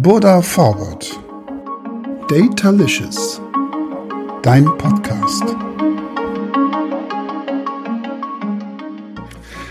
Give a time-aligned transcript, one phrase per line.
[0.00, 1.18] Burda Forward.
[2.28, 3.40] Datalicious.
[4.42, 5.42] Dein Podcast.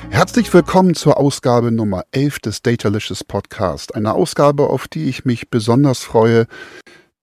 [0.10, 3.96] Herzlich willkommen zur Ausgabe Nummer 11 des Datalicious Podcast.
[3.96, 6.48] Eine Ausgabe, auf die ich mich besonders freue,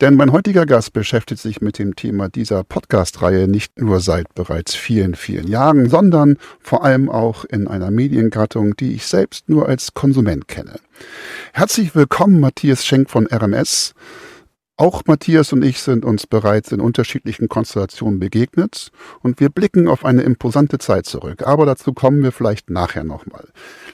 [0.01, 4.75] denn mein heutiger Gast beschäftigt sich mit dem Thema dieser Podcast-Reihe nicht nur seit bereits
[4.75, 9.95] vielen, vielen Jahren, sondern vor allem auch in einer Mediengattung, die ich selbst nur als
[9.95, 10.81] Konsument kenne.
[11.53, 13.95] Herzlich willkommen, Matthias Schenk von RMS.
[14.77, 18.91] Auch Matthias und ich sind uns bereits in unterschiedlichen Konstellationen begegnet
[19.23, 21.47] und wir blicken auf eine imposante Zeit zurück.
[21.47, 23.47] Aber dazu kommen wir vielleicht nachher nochmal.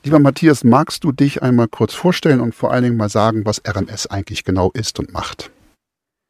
[0.02, 3.60] Lieber Matthias, magst du dich einmal kurz vorstellen und vor allen Dingen mal sagen, was
[3.68, 5.50] RMS eigentlich genau ist und macht?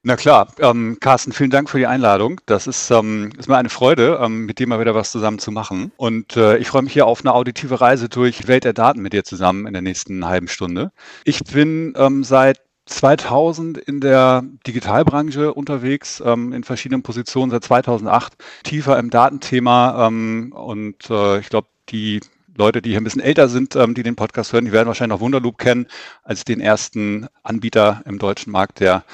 [0.02, 2.40] Na klar, ähm, Carsten, vielen Dank für die Einladung.
[2.46, 5.50] Das ist, ähm, ist mir eine Freude, ähm, mit dir mal wieder was zusammen zu
[5.52, 5.92] machen.
[5.98, 9.12] Und äh, ich freue mich hier auf eine auditive Reise durch Welt der Daten mit
[9.12, 10.90] dir zusammen in der nächsten halben Stunde.
[11.24, 18.32] Ich bin ähm, seit 2000 in der Digitalbranche unterwegs, ähm, in verschiedenen Positionen, seit 2008
[18.64, 20.06] tiefer im Datenthema.
[20.06, 22.20] Ähm, und äh, ich glaube, die
[22.56, 25.18] Leute, die hier ein bisschen älter sind, ähm, die den Podcast hören, die werden wahrscheinlich
[25.18, 25.88] noch Wunderloop kennen
[26.22, 29.04] als den ersten Anbieter im deutschen Markt, der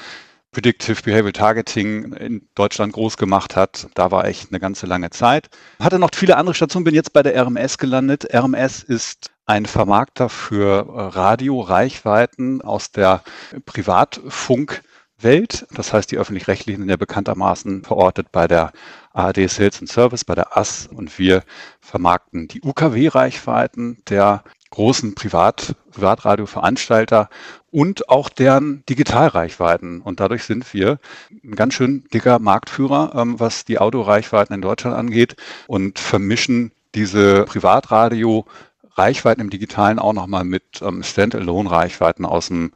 [0.51, 3.87] Predictive Behavioral Targeting in Deutschland groß gemacht hat.
[3.93, 5.49] Da war ich eine ganze lange Zeit.
[5.79, 8.33] Hatte noch viele andere Stationen, bin jetzt bei der RMS gelandet.
[8.33, 13.23] RMS ist ein Vermarkter für äh, Radioreichweiten aus der
[13.65, 15.67] Privatfunkwelt.
[15.71, 18.71] Das heißt, die öffentlich-rechtlichen sind ja bekanntermaßen verortet bei der
[19.13, 21.43] ARD Sales and Service, bei der AS und wir
[21.79, 27.29] vermarkten die UKW-Reichweiten der großen Privat, Privatradioveranstalter
[27.71, 30.01] und auch deren Digitalreichweiten.
[30.01, 30.99] Und dadurch sind wir
[31.43, 35.35] ein ganz schön dicker Marktführer, ähm, was die Autoreichweiten in Deutschland angeht
[35.67, 42.71] und vermischen diese Privatradio-Reichweiten im Digitalen auch nochmal mit ähm, Standalone-Reichweiten aus dem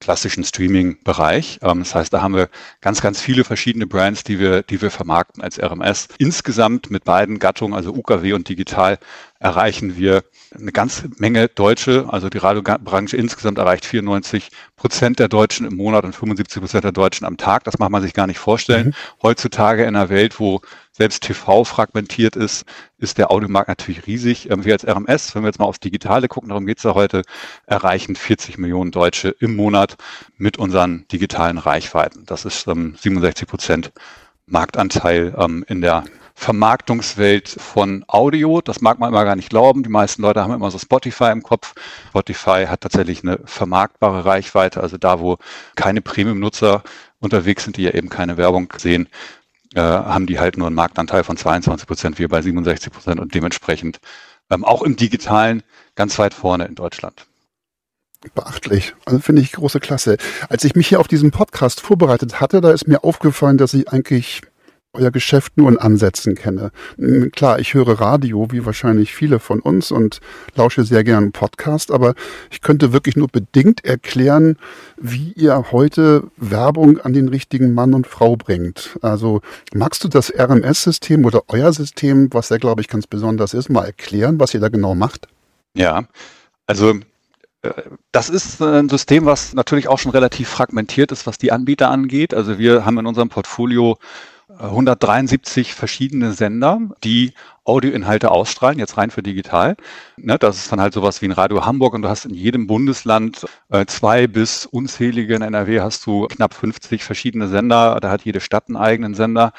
[0.00, 1.60] klassischen Streaming-Bereich.
[1.62, 2.48] Ähm, das heißt, da haben wir
[2.80, 6.08] ganz, ganz viele verschiedene Brands, die wir, die wir vermarkten als RMS.
[6.18, 8.98] Insgesamt mit beiden Gattungen, also UKW und Digital,
[9.38, 10.24] erreichen wir
[10.54, 12.06] eine ganze Menge Deutsche.
[12.08, 16.92] Also die Radiobranche insgesamt erreicht 94 Prozent der Deutschen im Monat und 75 Prozent der
[16.92, 17.64] Deutschen am Tag.
[17.64, 18.88] Das mag man sich gar nicht vorstellen.
[18.88, 19.22] Mhm.
[19.22, 20.60] Heutzutage in einer Welt, wo
[20.96, 22.64] selbst TV fragmentiert ist,
[22.96, 24.50] ist der Audiomarkt natürlich riesig.
[24.50, 26.94] Ähm, wir als RMS, wenn wir jetzt mal aufs Digitale gucken, darum geht es ja
[26.94, 27.22] heute,
[27.66, 29.96] erreichen 40 Millionen Deutsche im Monat
[30.38, 32.24] mit unseren digitalen Reichweiten.
[32.24, 33.92] Das ist ähm, 67 Prozent
[34.46, 36.04] Marktanteil ähm, in der
[36.34, 38.62] Vermarktungswelt von Audio.
[38.62, 39.82] Das mag man immer gar nicht glauben.
[39.82, 41.74] Die meisten Leute haben immer so Spotify im Kopf.
[42.08, 44.80] Spotify hat tatsächlich eine vermarktbare Reichweite.
[44.80, 45.36] Also da, wo
[45.74, 46.82] keine Premium-Nutzer
[47.20, 49.08] unterwegs sind, die ja eben keine Werbung sehen,
[49.76, 53.34] äh, haben die halt nur einen Marktanteil von 22 Prozent, wir bei 67 Prozent und
[53.34, 53.98] dementsprechend
[54.50, 55.62] ähm, auch im Digitalen
[55.94, 57.26] ganz weit vorne in Deutschland.
[58.34, 58.94] Beachtlich.
[59.04, 60.16] Also finde ich große Klasse.
[60.48, 63.90] Als ich mich hier auf diesen Podcast vorbereitet hatte, da ist mir aufgefallen, dass ich
[63.92, 64.40] eigentlich
[64.96, 66.70] euer Geschäft nur in Ansätzen kenne.
[67.32, 70.20] Klar, ich höre Radio, wie wahrscheinlich viele von uns und
[70.54, 72.14] lausche sehr gern Podcast, aber
[72.50, 74.56] ich könnte wirklich nur bedingt erklären,
[74.96, 78.98] wie ihr heute Werbung an den richtigen Mann und Frau bringt.
[79.02, 79.40] Also
[79.74, 83.84] magst du das RMS-System oder euer System, was ja, glaube ich, ganz besonders ist, mal
[83.84, 85.28] erklären, was ihr da genau macht?
[85.74, 86.04] Ja,
[86.66, 86.94] also
[87.62, 91.90] äh, das ist ein System, was natürlich auch schon relativ fragmentiert ist, was die Anbieter
[91.90, 92.34] angeht.
[92.34, 93.98] Also wir haben in unserem Portfolio
[94.58, 97.32] 173 verschiedene Sender, die
[97.64, 99.76] Audioinhalte ausstrahlen, jetzt rein für digital.
[100.16, 102.66] Ne, das ist dann halt sowas wie ein Radio Hamburg und du hast in jedem
[102.66, 108.22] Bundesland äh, zwei bis unzählige, in NRW hast du knapp 50 verschiedene Sender, da hat
[108.22, 109.52] jede Stadt einen eigenen Sender.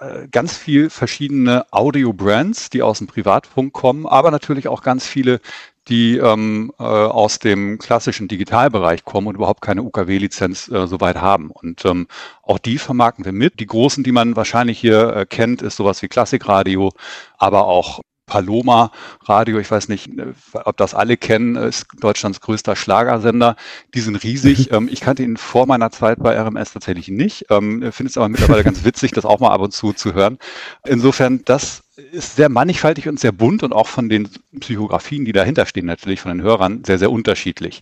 [0.00, 5.40] Äh, ganz viel verschiedene Audio-Brands, die aus dem Privatfunk kommen, aber natürlich auch ganz viele
[5.88, 11.50] die ähm, äh, aus dem klassischen Digitalbereich kommen und überhaupt keine UKW-Lizenz äh, soweit haben.
[11.50, 12.06] Und ähm,
[12.42, 13.60] auch die vermarkten wir mit.
[13.60, 16.92] Die großen, die man wahrscheinlich hier äh, kennt, ist sowas wie Klassikradio,
[17.38, 18.92] aber auch Paloma
[19.24, 20.32] Radio, ich weiß nicht, äh,
[20.64, 23.56] ob das alle kennen, äh, ist Deutschlands größter Schlagersender.
[23.94, 24.52] Die sind riesig.
[24.72, 27.46] Ähm, ich kannte ihn vor meiner Zeit bei RMS tatsächlich nicht.
[27.50, 30.38] Ähm, Finde es aber mittlerweile ganz witzig, das auch mal ab und zu zu hören.
[30.86, 34.28] Insofern, das ist sehr mannigfaltig und sehr bunt und auch von den
[34.60, 37.80] Psychografien, die dahinter stehen, natürlich von den Hörern, sehr, sehr unterschiedlich.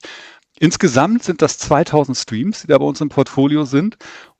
[0.58, 3.96] Insgesamt sind das 2000 Streams, die da bei uns im Portfolio sind.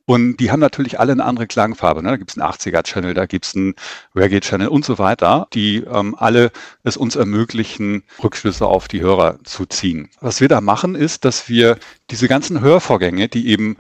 [0.07, 2.03] Und die haben natürlich alle eine andere Klangfarbe.
[2.03, 2.09] Ne?
[2.09, 3.75] Da gibt es einen 80er-Channel, da gibt es einen
[4.17, 6.51] Reggae-Channel und so weiter, die ähm, alle
[6.83, 10.11] es uns ermöglichen, Rückschlüsse auf die Hörer zu ziehen.
[10.21, 11.79] Was wir da machen, ist, dass wir
[12.11, 13.77] diese ganzen Hörvorgänge, die eben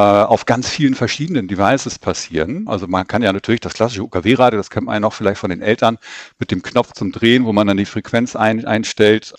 [0.00, 2.66] auf ganz vielen verschiedenen Devices passieren.
[2.66, 5.50] Also man kann ja natürlich das klassische UKW-Radio, das kennt man ja noch vielleicht von
[5.50, 5.98] den Eltern,
[6.38, 9.34] mit dem Knopf zum Drehen, wo man dann die Frequenz ein, einstellt.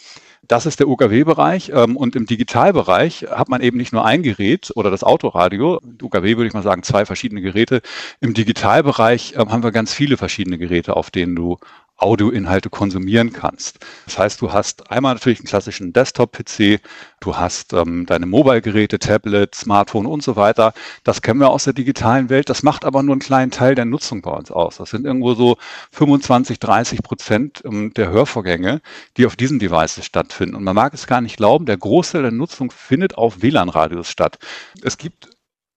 [0.45, 1.71] Das ist der UKW-Bereich.
[1.73, 5.79] Ähm, und im Digitalbereich hat man eben nicht nur ein Gerät oder das Autoradio.
[6.01, 7.81] UKW würde ich mal sagen, zwei verschiedene Geräte.
[8.19, 11.59] Im Digitalbereich ähm, haben wir ganz viele verschiedene Geräte, auf denen du
[11.98, 13.80] Audioinhalte konsumieren kannst.
[14.06, 16.81] Das heißt, du hast einmal natürlich einen klassischen Desktop-PC,
[17.19, 20.74] du hast ähm, deine Mobile-Geräte, Tablet, Smartphone und so weiter.
[21.04, 22.50] Das kennen wir aus der digitalen Welt.
[22.50, 24.78] Das macht aber nur einen kleinen Teil der Nutzung bei uns aus.
[24.78, 25.57] Das sind irgendwo so
[25.92, 28.81] 25, 30 Prozent ähm, der Hörvorgänge,
[29.18, 30.56] die auf diesen Devices stattfinden.
[30.56, 34.39] Und man mag es gar nicht glauben, der Großteil der Nutzung findet auf WLAN-Radios statt.
[34.81, 35.30] Es gibt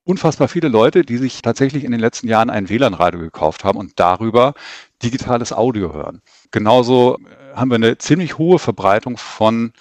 [0.07, 3.99] unfassbar viele Leute, die sich tatsächlich in den letzten Jahren ein WLAN-Radio gekauft haben und
[3.99, 4.55] darüber
[5.03, 6.23] digitales Audio hören.
[6.51, 9.73] Genauso äh, haben wir eine ziemlich hohe Verbreitung von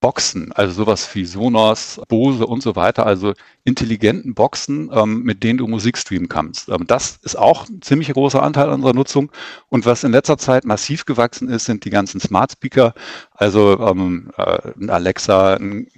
[0.00, 5.58] Boxen, also sowas wie Sonos, Bose und so weiter, also intelligenten Boxen, ähm, mit denen
[5.58, 6.70] du Musik streamen kannst.
[6.70, 9.30] Ähm, das ist auch ein ziemlich großer Anteil unserer Nutzung.
[9.68, 12.94] Und was in letzter Zeit massiv gewachsen ist, sind die ganzen Smart Speaker,
[13.34, 15.88] also ähm, äh, ein Alexa, ein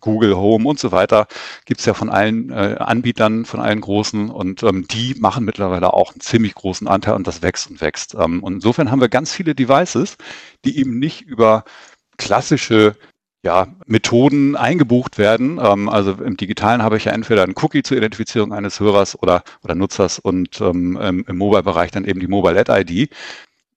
[0.00, 1.26] Google Home und so weiter.
[1.66, 6.12] Gibt's ja von allen äh, Anbietern, von allen großen und ähm, die machen mittlerweile auch
[6.12, 8.14] einen ziemlich großen Anteil und das wächst und wächst.
[8.14, 10.16] Ähm, und insofern haben wir ganz viele Devices,
[10.64, 11.64] die eben nicht über
[12.16, 12.96] klassische
[13.42, 15.58] ja, Methoden eingebucht werden.
[15.62, 19.42] Ähm, also im Digitalen habe ich ja entweder einen Cookie zur Identifizierung eines Hörers oder,
[19.62, 23.10] oder Nutzers und ähm, im Mobile-Bereich dann eben die Mobile-Ad-ID.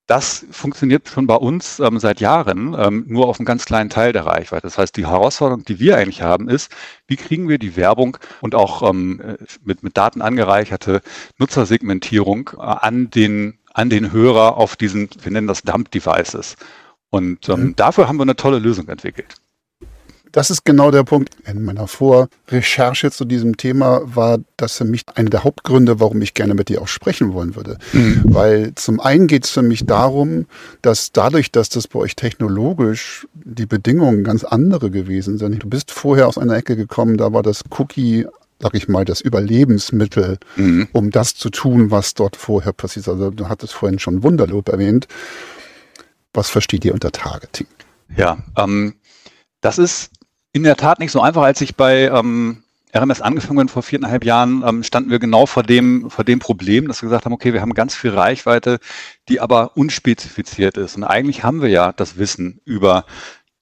[0.06, 4.12] Das funktioniert schon bei uns ähm, seit Jahren, ähm, nur auf einem ganz kleinen Teil
[4.12, 4.63] der Reichweite.
[4.63, 6.69] Das heißt, die Herausforderung, die wir eigentlich haben, ist,
[7.07, 11.01] wie kriegen wir die Werbung und auch ähm, mit, mit Daten angereicherte
[11.38, 16.57] Nutzersegmentierung äh, an den, an den Hörer auf diesen, wir nennen das Dump-Devices.
[17.09, 17.75] Und ähm, mhm.
[17.77, 19.38] dafür haben wir eine tolle Lösung entwickelt
[20.33, 21.30] das ist genau der Punkt.
[21.45, 26.33] In meiner Vorrecherche zu diesem Thema war das für mich einer der Hauptgründe, warum ich
[26.33, 27.77] gerne mit dir auch sprechen wollen würde.
[27.94, 28.24] Mhm.
[28.25, 30.47] Weil zum einen geht es für mich darum,
[30.81, 35.62] dass dadurch, dass das bei euch technologisch die Bedingungen ganz andere gewesen sind.
[35.62, 38.25] Du bist vorher aus einer Ecke gekommen, da war das Cookie
[38.59, 40.88] sag ich mal, das Überlebensmittel, mhm.
[40.94, 43.09] um das zu tun, was dort vorher passiert.
[43.09, 45.07] Also du hattest vorhin schon Wunderlob erwähnt.
[46.33, 47.68] Was versteht ihr unter Targeting?
[48.15, 48.94] Ja, ähm,
[49.63, 50.12] das ist
[50.53, 51.41] in der Tat nicht so einfach.
[51.41, 52.63] Als ich bei ähm,
[52.95, 56.88] RMS angefangen bin vor viereinhalb Jahren, ähm, standen wir genau vor dem, vor dem Problem,
[56.88, 58.79] dass wir gesagt haben, okay, wir haben ganz viel Reichweite,
[59.29, 60.95] die aber unspezifiziert ist.
[60.95, 63.05] Und eigentlich haben wir ja das Wissen über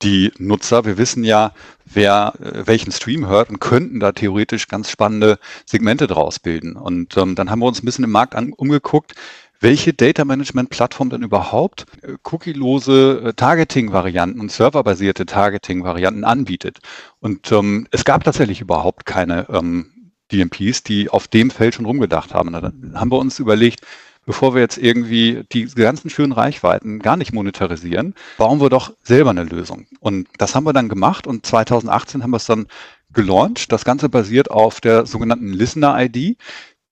[0.01, 0.83] die Nutzer.
[0.83, 1.53] Wir wissen ja,
[1.85, 6.75] wer äh, welchen Stream hört und könnten da theoretisch ganz spannende Segmente draus bilden.
[6.75, 9.15] Und ähm, dann haben wir uns ein bisschen im Markt an, umgeguckt,
[9.61, 16.79] welche Data Management Plattform denn überhaupt äh, cookielose äh, Targeting-Varianten und serverbasierte Targeting-Varianten anbietet.
[17.19, 22.33] Und ähm, es gab tatsächlich überhaupt keine ähm, DMPs, die auf dem Feld schon rumgedacht
[22.33, 22.51] haben.
[22.51, 23.81] Dann haben wir uns überlegt,
[24.25, 29.31] bevor wir jetzt irgendwie die ganzen schönen Reichweiten gar nicht monetarisieren, bauen wir doch selber
[29.31, 29.87] eine Lösung.
[29.99, 32.67] Und das haben wir dann gemacht und 2018 haben wir es dann
[33.13, 33.71] gelauncht.
[33.71, 36.37] Das Ganze basiert auf der sogenannten Listener-ID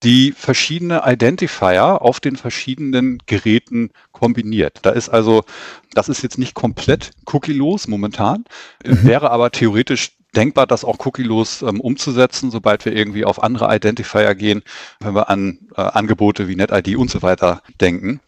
[0.02, 4.78] die verschiedene Identifier auf den verschiedenen Geräten kombiniert.
[4.82, 5.44] Da ist also,
[5.92, 8.44] das ist jetzt nicht komplett cookielos momentan,
[8.84, 9.04] mhm.
[9.04, 14.34] wäre aber theoretisch denkbar, das auch cookielos ähm, umzusetzen, sobald wir irgendwie auf andere Identifier
[14.34, 14.62] gehen,
[15.00, 18.20] wenn wir an äh, Angebote wie NetID und so weiter denken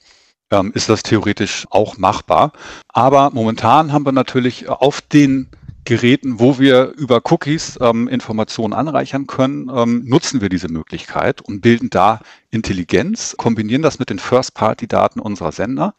[0.52, 2.52] ähm, ist das theoretisch auch machbar.
[2.88, 5.48] Aber momentan haben wir natürlich auf den
[5.84, 11.60] Geräten, wo wir über Cookies ähm, Informationen anreichern können, ähm, nutzen wir diese Möglichkeit und
[11.60, 15.94] bilden da Intelligenz, kombinieren das mit den First-Party-Daten unserer Sender,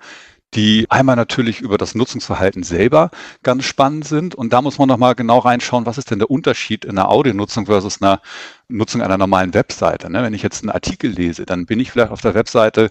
[0.56, 4.36] die einmal natürlich über das Nutzungsverhalten selber ganz spannend sind.
[4.36, 7.66] Und da muss man nochmal genau reinschauen, was ist denn der Unterschied in der Audionutzung
[7.66, 8.22] versus einer
[8.68, 10.10] Nutzung einer normalen Webseite.
[10.10, 10.24] Ne?
[10.24, 12.90] Wenn ich jetzt einen Artikel lese, dann bin ich vielleicht auf der Webseite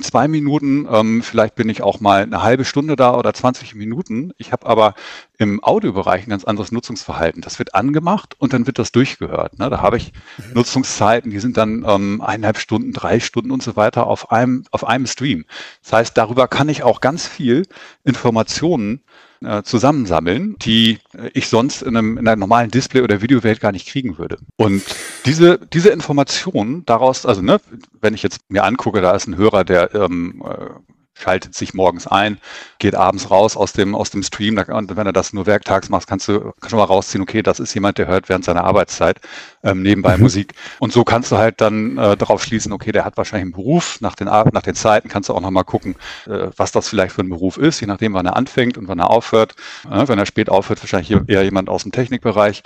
[0.00, 4.32] zwei Minuten, ähm, vielleicht bin ich auch mal eine halbe Stunde da oder 20 Minuten.
[4.38, 4.94] Ich habe aber
[5.36, 7.42] im Audiobereich ein ganz anderes Nutzungsverhalten.
[7.42, 9.58] Das wird angemacht und dann wird das durchgehört.
[9.58, 9.68] Ne?
[9.70, 10.54] Da habe ich mhm.
[10.54, 14.86] Nutzungszeiten, die sind dann ähm, eineinhalb Stunden, drei Stunden und so weiter auf einem, auf
[14.86, 15.44] einem Stream.
[15.82, 17.66] Das heißt, darüber kann ich auch ganz viel
[18.04, 19.02] Informationen
[19.42, 23.72] äh, zusammensammeln, die äh, ich sonst in, einem, in einer normalen Display- oder Videowelt gar
[23.72, 24.38] nicht kriegen würde.
[24.56, 24.82] Und
[25.26, 27.60] diese, diese Informationen daraus, also ne,
[28.00, 32.06] wenn ich jetzt mir angucke, da ist ein Hörer, der ähm, äh, schaltet sich morgens
[32.06, 32.38] ein,
[32.78, 34.58] geht abends raus aus dem, aus dem Stream.
[34.58, 37.72] Und wenn er das nur werktags macht, kannst du, du mal rausziehen, okay, das ist
[37.74, 39.20] jemand, der hört während seiner Arbeitszeit
[39.62, 40.24] ähm, nebenbei mhm.
[40.24, 40.54] Musik.
[40.80, 44.00] Und so kannst du halt dann äh, darauf schließen, okay, der hat wahrscheinlich einen Beruf.
[44.00, 47.22] Nach den, nach den Zeiten kannst du auch nochmal gucken, äh, was das vielleicht für
[47.22, 49.54] ein Beruf ist, je nachdem, wann er anfängt und wann er aufhört.
[49.90, 52.62] Äh, wenn er spät aufhört, wahrscheinlich eher jemand aus dem Technikbereich.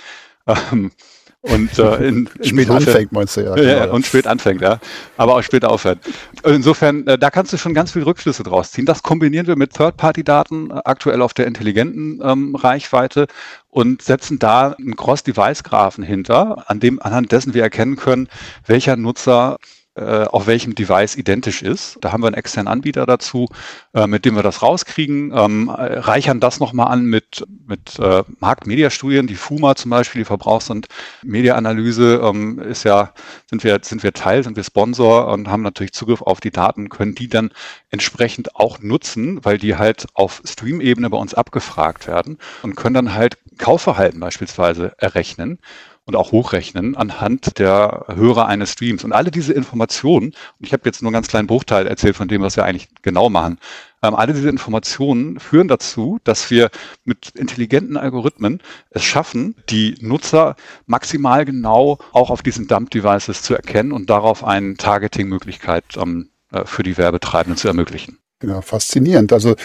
[0.47, 0.91] Ähm,
[1.43, 3.55] Und äh, in, spät anfängt, meinst du ja.
[3.55, 4.81] Genau, ja, und spät anfängt, ja.
[5.17, 6.01] Aber auch spät aufhört.
[6.45, 8.87] Insofern, äh, da kannst du schon ganz viele Rückschlüsse draus ziehen.
[8.87, 13.29] Das kombinieren wir mit Third-Party-Daten, äh, aktuell auf der intelligenten ähm, Reichweite
[13.71, 18.29] und setzen da einen Cross-Device-Graphen hinter, an dem, anhand dessen wir erkennen können,
[18.67, 19.59] welcher Nutzer
[20.01, 21.99] auf welchem Device identisch ist.
[22.01, 23.49] Da haben wir einen externen Anbieter dazu,
[23.95, 29.27] äh, mit dem wir das rauskriegen, ähm, reichern das nochmal an mit, mit äh, Markt-Media-Studien,
[29.27, 30.87] die FUMA zum Beispiel, die Verbrauchs- und
[31.23, 33.13] Media-Analyse ähm, ist ja,
[33.49, 36.89] sind wir, sind wir Teil, sind wir Sponsor und haben natürlich Zugriff auf die Daten,
[36.89, 37.51] können die dann
[37.91, 43.15] entsprechend auch nutzen, weil die halt auf Stream-Ebene bei uns abgefragt werden und können dann
[43.15, 45.59] halt Kaufverhalten beispielsweise errechnen
[46.09, 49.05] und auch hochrechnen anhand der Hörer eines Streams.
[49.05, 52.29] Und alle diese Informationen, und ich habe jetzt nur einen ganz kleinen Bruchteil erzählt von
[52.29, 53.59] dem, was wir eigentlich genau machen,
[54.03, 56.71] ähm, alle diese Informationen führen dazu, dass wir
[57.05, 63.93] mit intelligenten Algorithmen es schaffen, die Nutzer maximal genau auch auf diesen Dump-Devices zu erkennen
[63.93, 68.19] und darauf eine Targeting-Möglichkeit ähm, äh, für die Werbetreibenden zu ermöglichen.
[68.43, 69.33] Ja, faszinierend.
[69.33, 69.57] Also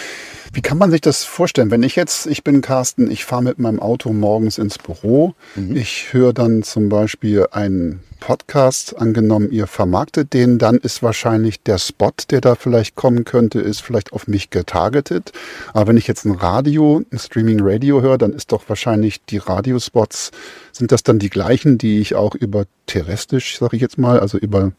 [0.51, 1.70] wie kann man sich das vorstellen?
[1.70, 5.75] Wenn ich jetzt, ich bin Carsten, ich fahre mit meinem Auto morgens ins Büro, mhm.
[5.75, 11.77] ich höre dann zum Beispiel einen Podcast, angenommen, ihr vermarktet den, dann ist wahrscheinlich der
[11.77, 15.34] Spot, der da vielleicht kommen könnte, ist vielleicht auf mich getargetet.
[15.74, 20.32] Aber wenn ich jetzt ein Radio, ein Streaming-Radio höre, dann ist doch wahrscheinlich die Radiospots,
[20.72, 24.39] sind das dann die gleichen, die ich auch über terrestrisch, sage ich jetzt mal, also
[24.39, 24.72] über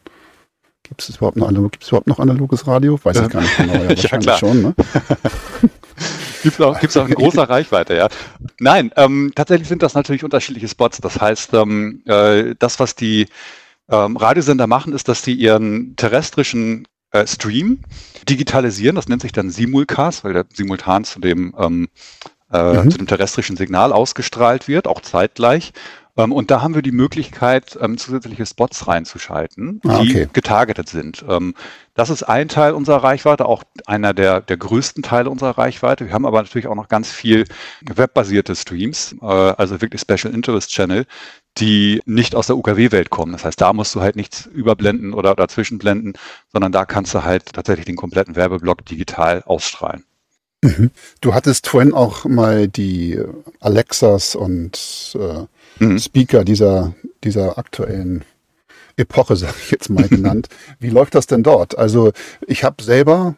[0.84, 2.98] Gibt es überhaupt überhaupt noch analoges Radio?
[3.02, 3.74] Weiß ich gar nicht genau.
[3.74, 4.38] Ja, ja klar.
[4.38, 4.74] schon, ne?
[6.42, 8.08] Gibt es auch, gibt's auch in großer Reichweite, ja.
[8.60, 11.00] Nein, ähm, tatsächlich sind das natürlich unterschiedliche Spots.
[11.00, 13.28] Das heißt, ähm, äh, das, was die
[13.88, 17.78] ähm, Radiosender machen, ist, dass sie ihren terrestrischen äh, Stream
[18.28, 18.94] digitalisieren.
[18.94, 21.88] Das nennt sich dann Simulcast, weil der simultan zu dem, ähm,
[22.52, 22.90] äh, mhm.
[22.90, 25.72] zu dem terrestrischen Signal ausgestrahlt wird, auch zeitgleich.
[26.16, 30.28] Ähm, und da haben wir die Möglichkeit, ähm, zusätzliche Spots reinzuschalten, ah, die okay.
[30.32, 31.24] getargetet sind.
[31.28, 31.54] Ähm,
[31.94, 36.06] das ist ein Teil unserer Reichweite, auch einer der, der größten Teile unserer Reichweite.
[36.06, 37.44] Wir haben aber natürlich auch noch ganz viel
[37.82, 41.06] webbasierte Streams, äh, also wirklich Special Interest Channel,
[41.58, 43.32] die nicht aus der UKW-Welt kommen.
[43.32, 46.14] Das heißt, da musst du halt nichts überblenden oder dazwischenblenden,
[46.52, 50.04] sondern da kannst du halt tatsächlich den kompletten Werbeblock digital ausstrahlen.
[50.64, 50.90] Mhm.
[51.20, 53.20] Du hattest vorhin auch mal die
[53.60, 55.98] Alexas und äh, mhm.
[55.98, 58.24] Speaker dieser, dieser aktuellen
[58.96, 60.48] Epoche, sage ich jetzt mal genannt.
[60.80, 61.76] Wie läuft das denn dort?
[61.76, 62.12] Also
[62.46, 63.36] ich habe selber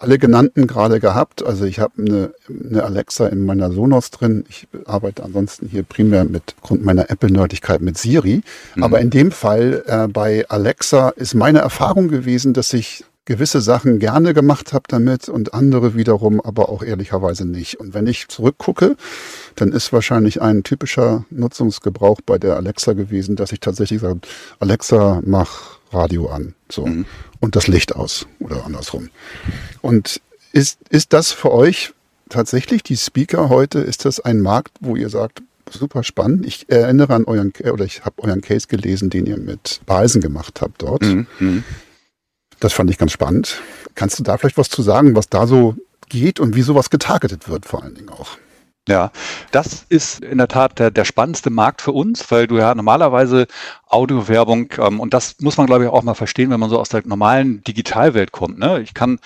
[0.00, 1.46] alle genannten gerade gehabt.
[1.46, 4.44] Also ich habe eine, eine Alexa in meiner Sonos drin.
[4.48, 8.42] Ich arbeite ansonsten hier primär mit Grund meiner Apple-Nerdigkeit mit Siri.
[8.74, 8.82] Mhm.
[8.82, 13.98] Aber in dem Fall äh, bei Alexa ist meine Erfahrung gewesen, dass ich gewisse Sachen
[13.98, 17.78] gerne gemacht habe damit und andere wiederum aber auch ehrlicherweise nicht.
[17.78, 18.96] Und wenn ich zurückgucke,
[19.54, 24.20] dann ist wahrscheinlich ein typischer Nutzungsgebrauch bei der Alexa gewesen, dass ich tatsächlich sage,
[24.60, 26.54] Alexa, mach Radio an.
[26.72, 26.86] So.
[26.86, 27.04] Mhm.
[27.38, 29.10] Und das Licht aus oder andersrum.
[29.82, 31.92] Und ist, ist das für euch
[32.30, 33.80] tatsächlich die Speaker heute?
[33.80, 36.46] Ist das ein Markt, wo ihr sagt, super spannend.
[36.46, 40.62] Ich erinnere an euren, oder ich habe euren Case gelesen, den ihr mit Balsen gemacht
[40.62, 41.02] habt dort.
[41.02, 41.26] Mhm.
[42.60, 43.60] Das fand ich ganz spannend.
[43.94, 45.76] Kannst du da vielleicht was zu sagen, was da so
[46.08, 48.36] geht und wie sowas getargetet wird, vor allen Dingen auch?
[48.88, 49.12] Ja,
[49.50, 53.46] das ist in der Tat der, der spannendste Markt für uns, weil du ja normalerweise
[53.86, 56.88] Audiowerbung, ähm, und das muss man, glaube ich, auch mal verstehen, wenn man so aus
[56.88, 58.58] der normalen Digitalwelt kommt.
[58.58, 58.80] Ne?
[58.80, 59.18] Ich kann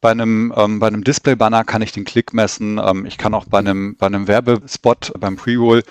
[0.00, 3.44] bei einem, ähm, bei einem Display-Banner kann ich den Klick messen, ähm, ich kann auch
[3.44, 5.82] bei einem, bei einem Werbespot, beim Pre-Roll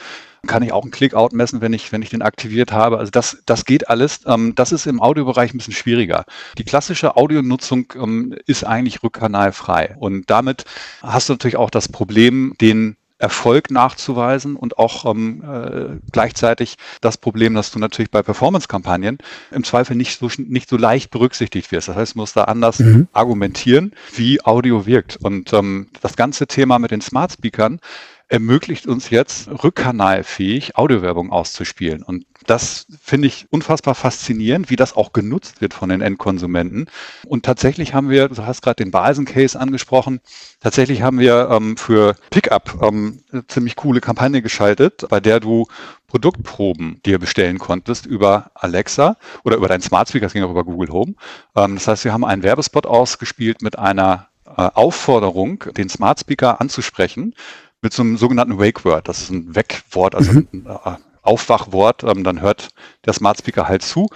[0.48, 2.98] kann ich auch einen Click-Out messen, wenn ich, wenn ich den aktiviert habe.
[2.98, 4.22] Also das, das geht alles.
[4.26, 6.26] Ähm, das ist im Audiobereich ein bisschen schwieriger.
[6.58, 9.96] Die klassische Audionutzung ähm, ist eigentlich rückkanalfrei.
[10.00, 10.66] Und damit
[11.02, 17.18] hast du natürlich auch das Problem, den Erfolg nachzuweisen und auch ähm, äh, gleichzeitig das
[17.18, 19.18] Problem, dass du natürlich bei Performance-Kampagnen
[19.52, 21.90] im Zweifel nicht so, nicht so leicht berücksichtigt wirst.
[21.90, 23.10] Das heißt, du musst da anders mhm.
[23.12, 25.18] argumentieren, wie Audio wirkt.
[25.18, 27.82] Und ähm, das ganze Thema mit den Smart Speakern
[28.30, 32.04] ermöglicht uns jetzt rückkanalfähig Audiowerbung auszuspielen.
[32.04, 36.90] Und das finde ich unfassbar faszinierend, wie das auch genutzt wird von den Endkonsumenten.
[37.26, 40.22] Und tatsächlich haben wir, du hast gerade den Basen-Case angesprochen,
[40.60, 45.66] tatsächlich haben wir ähm, für Pickup ähm, eine ziemlich coole Kampagne geschaltet, bei der du
[46.08, 50.64] Produktproben dir bestellen konntest über Alexa oder über dein Smart Speaker, das ging auch über
[50.64, 51.16] Google Home.
[51.56, 56.62] Ähm, das heißt, wir haben einen Werbespot ausgespielt mit einer äh, Aufforderung, den Smart Speaker
[56.62, 57.34] anzusprechen
[57.82, 59.08] mit so einem sogenannten Wake Word.
[59.08, 60.48] Das ist ein Wegwort, also mhm.
[60.54, 62.04] ein äh, Aufwachwort.
[62.04, 62.70] Ähm, dann hört
[63.06, 64.08] der Smart Speaker halt zu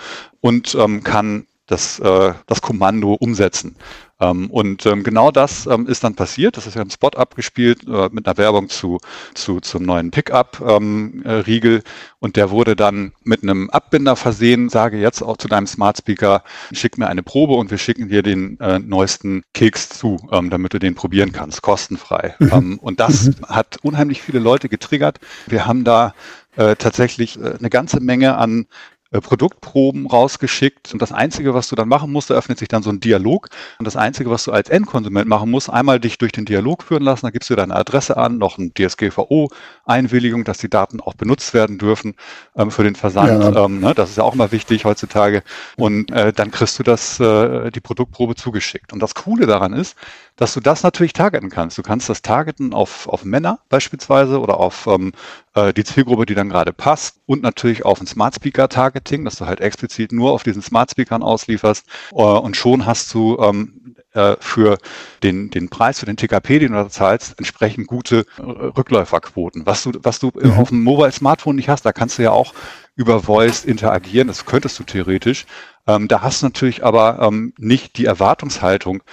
[0.41, 3.75] und ähm, kann das, äh, das Kommando umsetzen.
[4.19, 6.57] Ähm, und ähm, genau das ähm, ist dann passiert.
[6.57, 8.99] Das ist ja im Spot abgespielt äh, mit einer Werbung zu,
[9.33, 11.73] zu, zum neuen Pickup-Riegel.
[11.75, 11.89] Ähm, äh,
[12.19, 14.69] und der wurde dann mit einem Abbinder versehen.
[14.69, 18.23] Sage jetzt auch zu deinem Smart Speaker, schick mir eine Probe und wir schicken dir
[18.23, 22.35] den äh, neuesten Keks zu, ähm, damit du den probieren kannst, kostenfrei.
[22.39, 22.49] Mhm.
[22.51, 23.35] Ähm, und das mhm.
[23.47, 25.19] hat unheimlich viele Leute getriggert.
[25.47, 26.13] Wir haben da
[26.55, 28.67] äh, tatsächlich äh, eine ganze Menge an
[29.13, 32.81] äh, Produktproben rausgeschickt und das Einzige, was du dann machen musst, da öffnet sich dann
[32.81, 36.31] so ein Dialog und das Einzige, was du als Endkonsument machen musst, einmal dich durch
[36.31, 40.69] den Dialog führen lassen, da gibst du deine Adresse an, noch ein DSGVO-Einwilligung, dass die
[40.69, 42.15] Daten auch benutzt werden dürfen
[42.55, 43.55] ähm, für den Versand.
[43.55, 43.65] Ja.
[43.65, 45.43] Ähm, ne, das ist ja auch immer wichtig heutzutage
[45.77, 48.93] und äh, dann kriegst du das, äh, die Produktprobe zugeschickt.
[48.93, 49.95] Und das Coole daran ist,
[50.35, 51.77] dass du das natürlich targeten kannst.
[51.77, 55.13] Du kannst das targeten auf, auf Männer beispielsweise oder auf ähm,
[55.55, 59.37] äh, die Zielgruppe, die dann gerade passt und natürlich auf ein Smart Speaker Targeting, dass
[59.37, 63.95] du halt explizit nur auf diesen Smart Speakern auslieferst äh, und schon hast du ähm,
[64.13, 64.77] äh, für
[65.23, 69.65] den, den Preis, für den TKP, den du da zahlst, entsprechend gute Rückläuferquoten.
[69.65, 70.51] Was du, was du mhm.
[70.53, 72.53] auf dem Mobile Smartphone nicht hast, da kannst du ja auch
[72.95, 75.45] über Voice interagieren, das könntest du theoretisch.
[75.87, 79.03] Ähm, da hast du natürlich aber ähm, nicht die Erwartungshaltung,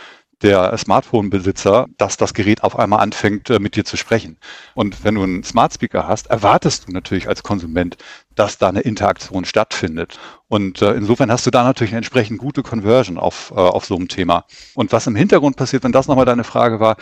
[0.42, 4.38] der Smartphone-Besitzer, dass das Gerät auf einmal anfängt, äh, mit dir zu sprechen.
[4.74, 7.96] Und wenn du einen Smart Speaker hast, erwartest du natürlich als Konsument,
[8.34, 10.18] dass da eine Interaktion stattfindet.
[10.48, 13.96] Und äh, insofern hast du da natürlich eine entsprechend gute Conversion auf, äh, auf so
[13.96, 14.46] einem Thema.
[14.74, 16.96] Und was im Hintergrund passiert, wenn das nochmal deine Frage war,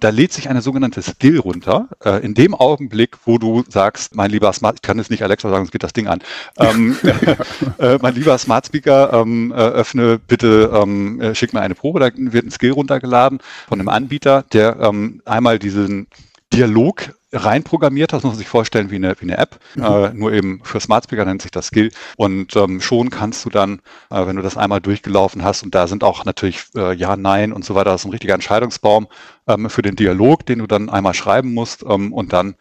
[0.00, 1.88] da lädt sich eine sogenannte Skill runter.
[2.04, 5.50] Äh, in dem Augenblick, wo du sagst, mein lieber Smart, ich kann jetzt nicht Alexa
[5.50, 6.20] sagen, es geht das Ding an.
[6.58, 6.96] Ähm,
[7.78, 12.00] äh, mein lieber Smart Speaker, ähm, äh, öffne bitte, ähm, äh, schick mir eine Probe,
[12.00, 16.06] da wird ein Skill runtergeladen von einem Anbieter, der ähm, einmal diesen
[16.52, 19.82] Dialog reinprogrammiert hast, muss man sich vorstellen wie eine, wie eine App, mhm.
[19.82, 21.90] äh, nur eben für Smart Speaker nennt sich das Skill.
[22.16, 25.88] Und ähm, schon kannst du dann, äh, wenn du das einmal durchgelaufen hast, und da
[25.88, 29.08] sind auch natürlich äh, Ja, Nein und so weiter, das ist ein richtiger Entscheidungsbaum
[29.48, 32.54] ähm, für den Dialog, den du dann einmal schreiben musst ähm, und dann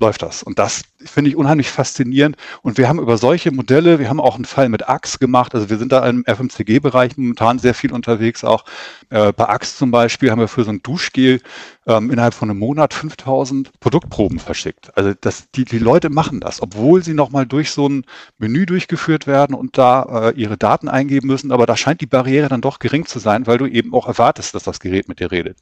[0.00, 0.42] läuft das.
[0.42, 2.36] Und das finde ich unheimlich faszinierend.
[2.62, 5.54] Und wir haben über solche Modelle, wir haben auch einen Fall mit Axe gemacht.
[5.54, 8.44] Also wir sind da im FMCG-Bereich momentan sehr viel unterwegs.
[8.44, 8.64] Auch
[9.10, 11.40] äh, bei Axe zum Beispiel haben wir für so ein Duschgel
[11.86, 14.96] ähm, innerhalb von einem Monat 5000 Produktproben verschickt.
[14.96, 18.04] Also das, die, die Leute machen das, obwohl sie nochmal durch so ein
[18.38, 21.52] Menü durchgeführt werden und da äh, ihre Daten eingeben müssen.
[21.52, 24.54] Aber da scheint die Barriere dann doch gering zu sein, weil du eben auch erwartest,
[24.54, 25.58] dass das Gerät mit dir redet.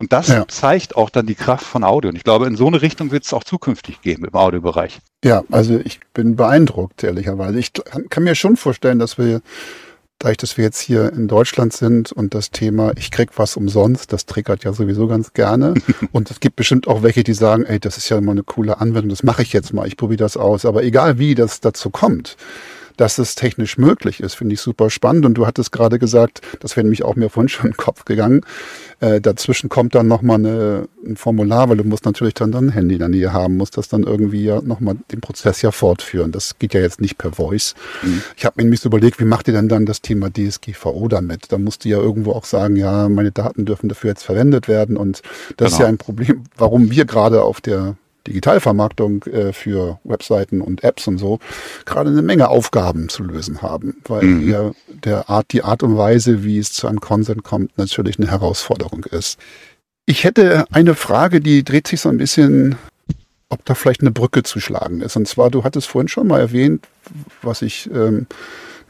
[0.00, 0.48] Und das ja.
[0.48, 2.08] zeigt auch dann die Kraft von Audio.
[2.08, 4.98] Und ich glaube, in so eine Richtung wird es auch zukünftig geben im Audiobereich.
[5.22, 7.58] Ja, also ich bin beeindruckt, ehrlicherweise.
[7.58, 7.72] Ich
[8.08, 9.42] kann mir schon vorstellen, dass wir,
[10.18, 14.10] dadurch, dass wir jetzt hier in Deutschland sind und das Thema, ich krieg was umsonst,
[14.14, 15.74] das triggert ja sowieso ganz gerne.
[16.12, 18.80] und es gibt bestimmt auch welche, die sagen, ey, das ist ja immer eine coole
[18.80, 20.64] Anwendung, das mache ich jetzt mal, ich probiere das aus.
[20.64, 22.38] Aber egal wie das dazu kommt,
[23.00, 25.24] dass es technisch möglich ist, finde ich super spannend.
[25.24, 28.04] Und du hattest gerade gesagt, das wäre nämlich auch mir vorhin schon in den Kopf
[28.04, 28.42] gegangen.
[29.00, 32.96] Äh, dazwischen kommt dann nochmal ein Formular, weil du musst natürlich dann, dann ein Handy
[32.96, 36.30] in der Nähe haben, musst das dann irgendwie ja nochmal den Prozess ja fortführen.
[36.30, 37.74] Das geht ja jetzt nicht per Voice.
[38.02, 38.20] Mhm.
[38.36, 41.50] Ich habe mir nämlich so überlegt, wie macht ihr denn dann das Thema DSGVO damit?
[41.52, 44.98] Da musst du ja irgendwo auch sagen, ja, meine Daten dürfen dafür jetzt verwendet werden.
[44.98, 45.22] Und
[45.56, 45.68] das genau.
[45.68, 51.06] ist ja ein Problem, warum wir gerade auf der Digitalvermarktung äh, für Webseiten und Apps
[51.06, 51.38] und so
[51.84, 54.50] gerade eine Menge Aufgaben zu lösen haben, weil mhm.
[54.50, 58.30] ja der Art, die Art und Weise, wie es zu einem Consent kommt, natürlich eine
[58.30, 59.38] Herausforderung ist.
[60.06, 62.76] Ich hätte eine Frage, die dreht sich so ein bisschen,
[63.48, 65.16] ob da vielleicht eine Brücke zu schlagen ist.
[65.16, 66.86] Und zwar, du hattest vorhin schon mal erwähnt,
[67.42, 68.26] was ich ähm,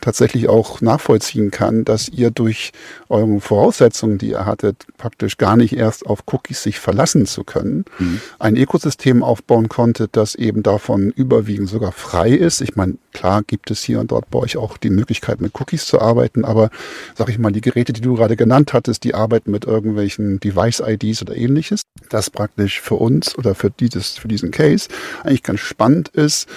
[0.01, 2.73] tatsächlich auch nachvollziehen kann, dass ihr durch
[3.09, 7.85] eure Voraussetzungen, die ihr hattet, praktisch gar nicht erst auf Cookies sich verlassen zu können,
[7.99, 8.21] mhm.
[8.39, 12.61] ein Ökosystem aufbauen konntet, das eben davon überwiegend sogar frei ist.
[12.61, 15.87] Ich meine, klar gibt es hier und dort bei euch auch die Möglichkeit, mit Cookies
[15.87, 16.71] zu arbeiten, aber
[17.17, 21.23] sag ich mal, die Geräte, die du gerade genannt hattest, die arbeiten mit irgendwelchen Device-IDs
[21.23, 21.83] oder ähnliches.
[22.09, 24.89] Das praktisch für uns oder für dieses, für diesen Case
[25.23, 26.49] eigentlich ganz spannend ist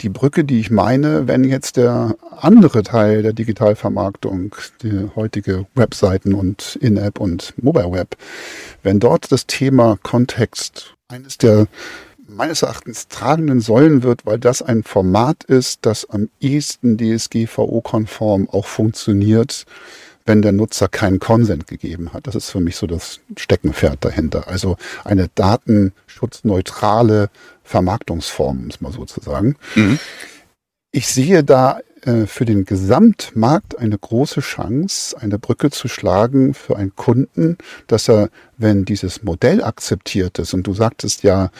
[0.00, 6.34] die Brücke, die ich meine, wenn jetzt der andere Teil der Digitalvermarktung, die heutige Webseiten
[6.34, 8.16] und In-App und Mobile Web,
[8.82, 11.66] wenn dort das Thema Kontext eines der
[12.28, 18.66] meines Erachtens tragenden Säulen wird, weil das ein Format ist, das am ehesten DSGVO-konform auch
[18.66, 19.66] funktioniert,
[20.24, 22.26] wenn der Nutzer keinen Consent gegeben hat.
[22.26, 24.48] Das ist für mich so das Steckenpferd dahinter.
[24.48, 27.30] Also eine datenschutzneutrale
[27.62, 29.56] Vermarktungsform, um es mal so zu sagen.
[29.74, 29.98] Mhm.
[30.90, 36.76] Ich sehe da äh, für den Gesamtmarkt eine große Chance, eine Brücke zu schlagen für
[36.76, 37.56] einen Kunden,
[37.86, 41.50] dass er, wenn dieses Modell akzeptiert ist, und du sagtest ja,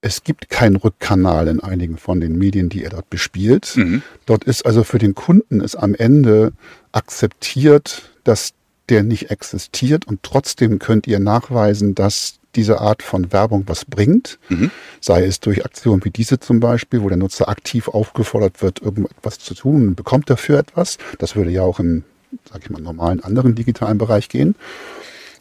[0.00, 3.72] es gibt keinen Rückkanal in einigen von den Medien, die er dort bespielt.
[3.76, 4.02] Mhm.
[4.26, 6.52] Dort ist also für den Kunden ist am Ende
[6.92, 8.52] akzeptiert, dass
[8.88, 14.38] der nicht existiert und trotzdem könnt ihr nachweisen, dass diese Art von Werbung was bringt,
[14.48, 14.70] mhm.
[15.00, 19.38] sei es durch Aktionen wie diese zum Beispiel, wo der Nutzer aktiv aufgefordert wird, irgendwas
[19.38, 20.96] zu tun und bekommt dafür etwas.
[21.18, 22.04] Das würde ja auch im,
[22.50, 24.54] sag ich mal, normalen anderen digitalen Bereich gehen.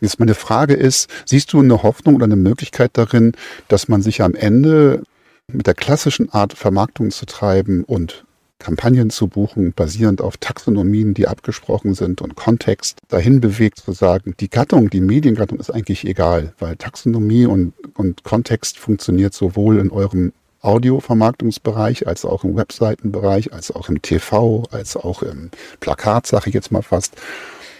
[0.01, 3.33] Jetzt meine Frage ist, siehst du eine Hoffnung oder eine Möglichkeit darin,
[3.67, 5.03] dass man sich am Ende
[5.51, 8.25] mit der klassischen Art Vermarktung zu treiben und
[8.59, 14.33] Kampagnen zu buchen, basierend auf Taxonomien, die abgesprochen sind und Kontext, dahin bewegt zu sagen,
[14.39, 19.91] die Gattung, die Mediengattung ist eigentlich egal, weil Taxonomie und, und Kontext funktioniert sowohl in
[19.91, 26.49] eurem Audiovermarktungsbereich, als auch im Webseitenbereich, als auch im TV, als auch im Plakat, sage
[26.49, 27.15] ich jetzt mal fast.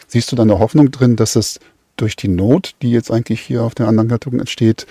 [0.08, 1.60] Siehst du da eine Hoffnung drin, dass es
[1.97, 4.88] durch die Not, die jetzt eigentlich hier auf der anderen Gattung entsteht,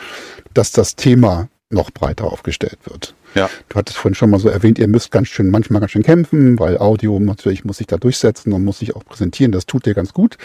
[0.55, 3.14] dass das Thema noch breiter aufgestellt wird?
[3.35, 3.51] Ja.
[3.69, 6.59] Du hattest vorhin schon mal so erwähnt, ihr müsst ganz schön, manchmal ganz schön kämpfen,
[6.59, 9.53] weil Audio natürlich muss sich da durchsetzen und muss sich auch präsentieren.
[9.53, 10.38] Das tut ihr ganz gut.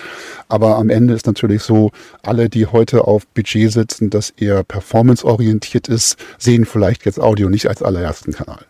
[0.50, 5.88] Aber am Ende ist natürlich so, alle, die heute auf Budget sitzen, das eher performanceorientiert
[5.88, 8.66] ist, sehen vielleicht jetzt Audio nicht als allerersten Kanal.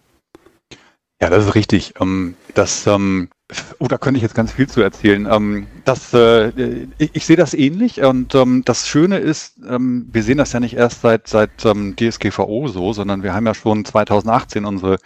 [1.21, 1.93] Ja, das ist richtig.
[2.01, 3.29] Ähm, das, ähm,
[3.77, 5.27] oh, da könnte ich jetzt ganz viel zu erzählen.
[5.29, 8.33] Ähm, das, äh, ich, ich sehe das ähnlich und
[8.65, 13.33] das Schöne ist, wir sehen das ja nicht erst seit, seit DSGVO so, sondern wir
[13.33, 14.97] haben ja schon 2018 unsere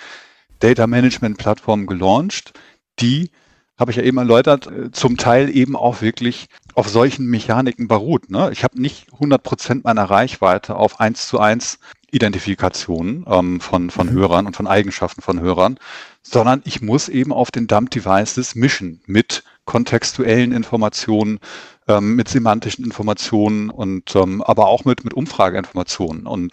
[0.60, 2.54] Data Management Plattform gelauncht,
[3.00, 3.32] die
[3.78, 8.30] habe ich ja eben erläutert, äh, zum Teil eben auch wirklich auf solchen Mechaniken beruht.
[8.30, 8.50] Ne?
[8.54, 11.80] Ich habe nicht 100 Prozent meiner Reichweite auf eins zu eins
[12.16, 14.10] Identifikation ähm, von, von.
[14.10, 15.78] Hörern und von Eigenschaften von Hörern,
[16.26, 21.40] sondern ich muss eben auf den Dump Devices mischen mit kontextuellen Informationen,
[21.88, 26.26] ähm, mit semantischen Informationen und ähm, aber auch mit, mit Umfrageinformationen.
[26.26, 26.52] Und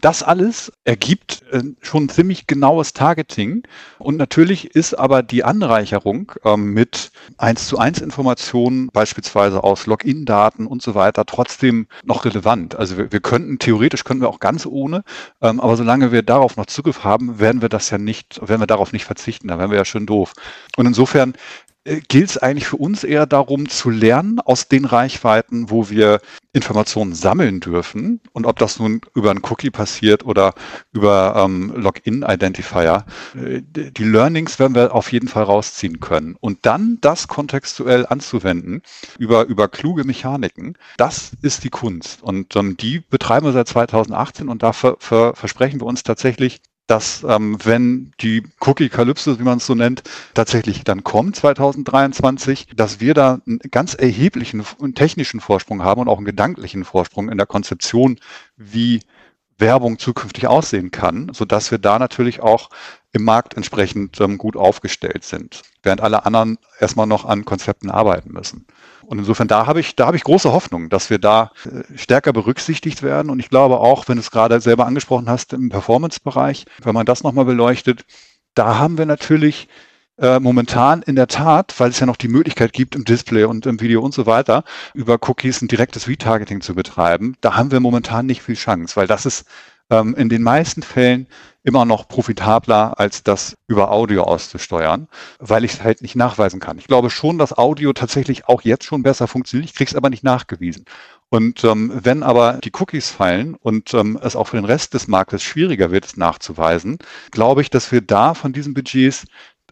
[0.00, 3.62] das alles ergibt äh, schon ziemlich genaues Targeting.
[3.98, 10.66] Und natürlich ist aber die Anreicherung ähm, mit 1 zu 1 Informationen, beispielsweise aus Login-Daten
[10.66, 12.76] und so weiter, trotzdem noch relevant.
[12.76, 15.02] Also wir, wir könnten, theoretisch können wir auch ganz ohne,
[15.42, 18.66] ähm, aber solange wir darauf noch Zugriff haben, werden wir das ja nicht, werden wir
[18.68, 20.34] darauf nicht verzichten, da wären wir ja schon doof.
[20.76, 21.34] Und insofern
[21.88, 26.20] äh, gilt es eigentlich für uns eher darum zu lernen aus den Reichweiten, wo wir
[26.52, 30.54] Informationen sammeln dürfen und ob das nun über einen Cookie passiert oder
[30.92, 33.06] über ähm, Login-Identifier.
[33.34, 38.82] Äh, die Learnings werden wir auf jeden Fall rausziehen können und dann das kontextuell anzuwenden
[39.18, 44.48] über, über kluge Mechaniken, das ist die Kunst und ähm, die betreiben wir seit 2018
[44.48, 49.74] und dafür versprechen wir uns tatsächlich dass ähm, wenn die Cookie-Kalypse, wie man es so
[49.74, 50.02] nennt,
[50.34, 56.16] tatsächlich dann kommt 2023, dass wir da einen ganz erheblichen technischen Vorsprung haben und auch
[56.16, 58.18] einen gedanklichen Vorsprung in der Konzeption,
[58.56, 59.00] wie
[59.58, 62.70] Werbung zukünftig aussehen kann, so dass wir da natürlich auch
[63.12, 68.32] im Markt entsprechend ähm, gut aufgestellt sind, während alle anderen erstmal noch an Konzepten arbeiten
[68.32, 68.66] müssen.
[69.08, 72.34] Und insofern, da habe ich, da habe ich große Hoffnung, dass wir da äh, stärker
[72.34, 73.30] berücksichtigt werden.
[73.30, 77.06] Und ich glaube auch, wenn du es gerade selber angesprochen hast, im Performance-Bereich, wenn man
[77.06, 78.04] das nochmal beleuchtet,
[78.52, 79.66] da haben wir natürlich
[80.18, 83.64] äh, momentan in der Tat, weil es ja noch die Möglichkeit gibt im Display und
[83.64, 87.80] im Video und so weiter, über Cookies ein direktes Retargeting zu betreiben, da haben wir
[87.80, 89.46] momentan nicht viel Chance, weil das ist
[89.90, 91.26] ähm, in den meisten Fällen
[91.64, 96.78] immer noch profitabler, als das über Audio auszusteuern, weil ich es halt nicht nachweisen kann.
[96.78, 99.68] Ich glaube schon, dass Audio tatsächlich auch jetzt schon besser funktioniert.
[99.68, 100.86] Ich kriege es aber nicht nachgewiesen.
[101.28, 105.08] Und ähm, wenn aber die Cookies fallen und ähm, es auch für den Rest des
[105.08, 106.98] Marktes schwieriger wird, es nachzuweisen,
[107.30, 109.26] glaube ich, dass wir da von diesen Budgets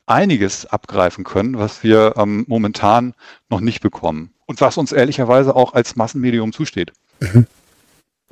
[0.05, 3.14] einiges abgreifen können, was wir ähm, momentan
[3.48, 6.92] noch nicht bekommen und was uns ehrlicherweise auch als Massenmedium zusteht.
[7.20, 7.46] Mhm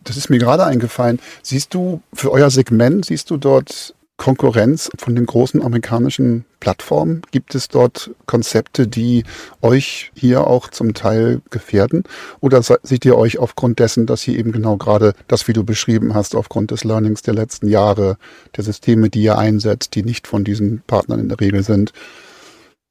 [0.05, 1.21] das ist mir gerade eingefallen.
[1.43, 7.23] Siehst du für euer Segment, siehst du dort Konkurrenz von den großen amerikanischen Plattformen?
[7.33, 9.25] Gibt es dort Konzepte, die
[9.61, 12.05] euch hier auch zum Teil gefährden?
[12.41, 16.15] Oder seht ihr euch aufgrund dessen, dass ihr eben genau gerade das, wie du beschrieben
[16.15, 18.17] hast, aufgrund des Learnings der letzten Jahre,
[18.57, 21.93] der Systeme, die ihr einsetzt, die nicht von diesen Partnern in der Regel sind,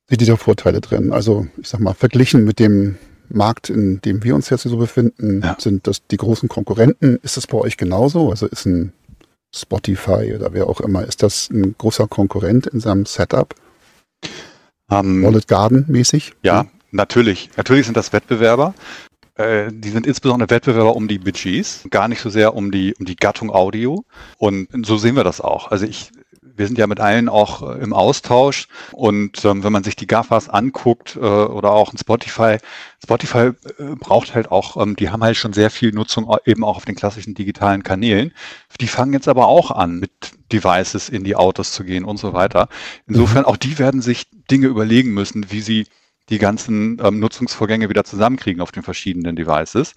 [0.10, 1.14] seht ihr da Vorteile drin?
[1.14, 2.98] Also ich sag mal, verglichen mit dem
[3.30, 5.56] Markt, in dem wir uns jetzt so befinden, ja.
[5.60, 7.18] sind das die großen Konkurrenten.
[7.24, 8.30] Ist das bei euch genauso?
[8.30, 8.94] Also ist ein
[9.56, 13.54] Spotify oder wer auch immer, ist das ein großer Konkurrent in seinem Setup?
[14.90, 16.34] Um, ähm, Wallet Garden mäßig?
[16.44, 17.50] Ja, natürlich.
[17.56, 18.74] Natürlich sind das Wettbewerber.
[19.36, 23.06] Äh, die sind insbesondere Wettbewerber um die Budgets, gar nicht so sehr um die, um
[23.06, 24.04] die Gattung Audio.
[24.38, 25.72] Und so sehen wir das auch.
[25.72, 26.12] Also ich
[26.56, 30.08] wir sind ja mit allen auch äh, im Austausch und ähm, wenn man sich die
[30.08, 32.58] GAFAs anguckt äh, oder auch ein Spotify,
[33.04, 36.78] Spotify äh, braucht halt auch, ähm, die haben halt schon sehr viel Nutzung eben auch
[36.78, 38.34] auf den klassischen digitalen Kanälen.
[38.80, 40.12] Die fangen jetzt aber auch an, mit
[40.52, 42.70] Devices in die Autos zu gehen und so weiter.
[43.08, 43.48] Insofern mhm.
[43.48, 45.86] auch die werden sich Dinge überlegen müssen, wie sie
[46.30, 49.94] die ganzen ähm, Nutzungsvorgänge wieder zusammenkriegen auf den verschiedenen Devices.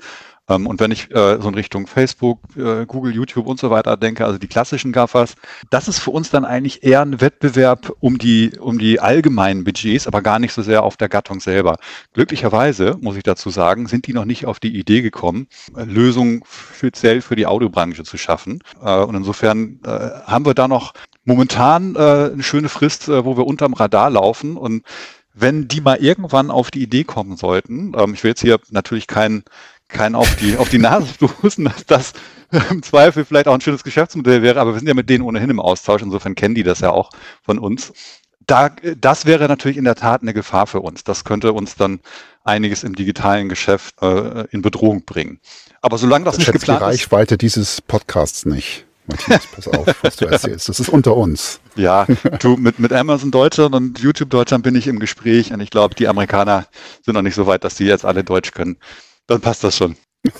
[0.49, 3.97] Ähm, und wenn ich äh, so in Richtung Facebook, äh, Google, YouTube und so weiter
[3.97, 5.35] denke, also die klassischen GAFAs,
[5.71, 10.07] das ist für uns dann eigentlich eher ein Wettbewerb um die, um die allgemeinen Budgets,
[10.07, 11.77] aber gar nicht so sehr auf der Gattung selber.
[12.12, 16.43] Glücklicherweise, muss ich dazu sagen, sind die noch nicht auf die Idee gekommen, äh, Lösungen
[16.77, 18.61] speziell für die Audiobranche zu schaffen.
[18.83, 19.89] Äh, und insofern äh,
[20.27, 20.93] haben wir da noch
[21.25, 24.85] momentan äh, eine schöne Frist, äh, wo wir unterm Radar laufen und
[25.38, 29.07] wenn die mal irgendwann auf die Idee kommen sollten, ähm, ich will jetzt hier natürlich
[29.07, 29.44] keinen
[29.88, 32.12] keinen auf die, auf die Nase stoßen, dass das
[32.70, 35.51] im Zweifel vielleicht auch ein schönes Geschäftsmodell wäre, aber wir sind ja mit denen ohnehin
[35.51, 37.11] im Austausch, insofern kennen die das ja auch
[37.42, 37.92] von uns.
[38.46, 38.70] Da,
[39.01, 41.03] das wäre natürlich in der Tat eine Gefahr für uns.
[41.03, 41.99] Das könnte uns dann
[42.44, 45.40] einiges im digitalen Geschäft äh, in Bedrohung bringen.
[45.83, 48.86] Aber solange das, nicht geplant die Reichweite dieses Podcasts nicht.
[49.07, 50.69] Matthias, pass auf, was du erzählst.
[50.69, 51.61] Das ist unter uns.
[51.77, 52.07] Ja,
[52.40, 55.95] du, mit, mit Amazon Deutschland und YouTube Deutschland bin ich im Gespräch und ich glaube,
[55.95, 56.66] die Amerikaner
[57.05, 58.79] sind noch nicht so weit, dass die jetzt alle Deutsch können
[59.27, 59.97] dann passt das schon.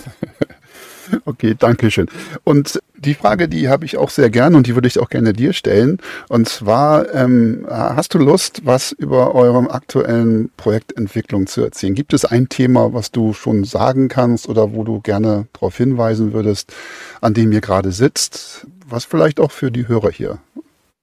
[1.25, 2.07] Okay, danke schön.
[2.43, 5.33] Und die Frage, die habe ich auch sehr gerne und die würde ich auch gerne
[5.33, 5.99] dir stellen.
[6.29, 11.95] Und zwar, ähm, hast du Lust, was über eure aktuellen Projektentwicklung zu erzählen?
[11.95, 16.33] Gibt es ein Thema, was du schon sagen kannst oder wo du gerne darauf hinweisen
[16.33, 16.73] würdest,
[17.21, 20.39] an dem ihr gerade sitzt, was vielleicht auch für die Hörer hier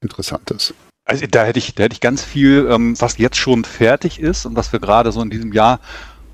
[0.01, 0.75] interessant ist?
[1.07, 4.47] Also da hätte ich, da hätte ich ganz viel, ähm, was jetzt schon fertig ist
[4.47, 5.81] und was wir gerade so in diesem Jahr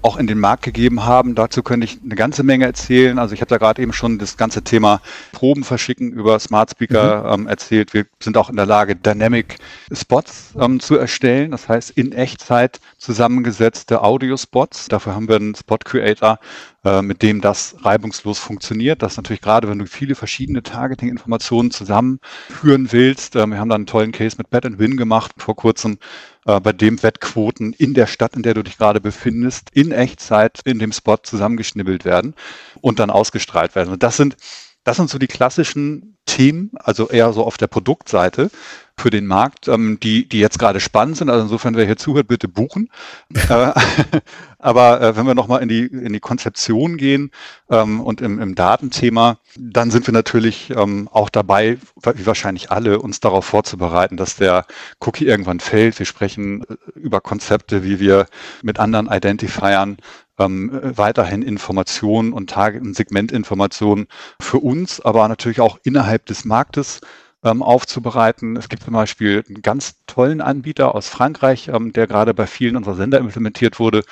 [0.02, 1.34] auch in den Markt gegeben haben.
[1.34, 3.18] Dazu könnte ich eine ganze Menge erzählen.
[3.18, 5.00] Also ich habe da gerade eben schon das ganze Thema
[5.32, 7.42] Proben verschicken über Smart Speaker mhm.
[7.42, 7.94] ähm, erzählt.
[7.94, 9.58] Wir sind auch in der Lage, Dynamic
[9.92, 11.50] Spots ähm, zu erstellen.
[11.50, 14.88] Das heißt, in Echtzeit zusammengesetzte Audio-Spots.
[14.88, 16.38] Dafür haben wir einen Spot Creator,
[16.84, 19.02] äh, mit dem das reibungslos funktioniert.
[19.02, 23.36] Das natürlich gerade, wenn du viele verschiedene Targeting-Informationen zusammenführen willst.
[23.36, 25.98] Äh, wir haben da einen tollen Case mit Bet Win gemacht vor kurzem,
[26.46, 30.60] äh, bei dem Wettquoten in der Stadt, in der du dich gerade befindest, in Echtzeit
[30.64, 32.34] in dem Spot zusammengeschnibbelt werden
[32.80, 33.92] und dann ausgestrahlt werden.
[33.92, 34.36] Und das sind
[34.84, 38.50] das sind so die klassischen Themen, also eher so auf der Produktseite
[38.96, 41.28] für den Markt, ähm, die, die jetzt gerade spannend sind.
[41.30, 42.88] Also insofern, wer hier zuhört, bitte buchen.
[43.48, 43.72] äh,
[44.58, 47.30] aber äh, wenn wir nochmal in die, in die Konzeption gehen
[47.70, 51.78] ähm, und im, im Datenthema, dann sind wir natürlich ähm, auch dabei,
[52.14, 54.66] wie wahrscheinlich alle, uns darauf vorzubereiten, dass der
[55.00, 55.98] Cookie irgendwann fällt.
[55.98, 58.26] Wir sprechen äh, über Konzepte, wie wir
[58.62, 59.96] mit anderen Identifiern
[60.40, 64.06] ähm, weiterhin Informationen und Target- und Segmentinformationen
[64.40, 67.00] für uns, aber natürlich auch innerhalb des Marktes
[67.44, 68.56] ähm, aufzubereiten.
[68.56, 72.76] Es gibt zum Beispiel einen ganz tollen Anbieter aus Frankreich, ähm, der gerade bei vielen
[72.76, 74.04] unserer Sender implementiert wurde.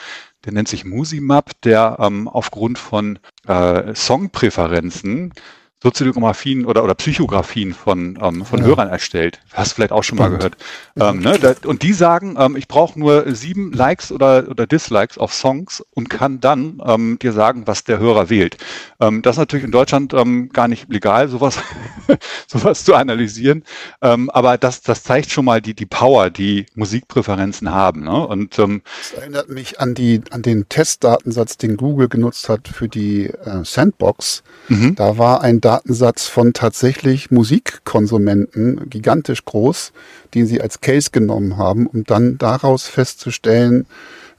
[0.44, 5.32] Der nennt sich Musimap, der ähm, aufgrund von äh, Songpräferenzen
[5.80, 8.66] Soziografien oder, oder Psychografien von, ähm, von ja.
[8.66, 9.40] Hörern erstellt.
[9.52, 10.56] Hast du vielleicht auch schon mal gehört.
[10.98, 11.38] Ähm, ne?
[11.38, 15.84] Da, und die sagen, ähm, ich brauche nur sieben Likes oder, oder Dislikes auf Songs
[15.94, 18.56] und kann dann ähm, dir sagen, was der Hörer wählt.
[18.98, 21.58] Ähm, das ist natürlich in Deutschland ähm, gar nicht legal, sowas,
[22.48, 23.62] sowas zu analysieren.
[24.02, 28.02] Ähm, aber das, das zeigt schon mal die, die Power, die Musikpräferenzen haben.
[28.02, 28.26] Ne?
[28.26, 32.88] Und, ähm, das erinnert mich an, die, an den Testdatensatz, den Google genutzt hat für
[32.88, 34.42] die äh, Sandbox.
[34.66, 34.96] Mhm.
[34.96, 39.92] Da war ein Datensatz von tatsächlich Musikkonsumenten gigantisch groß,
[40.32, 43.84] den sie als Case genommen haben, um dann daraus festzustellen,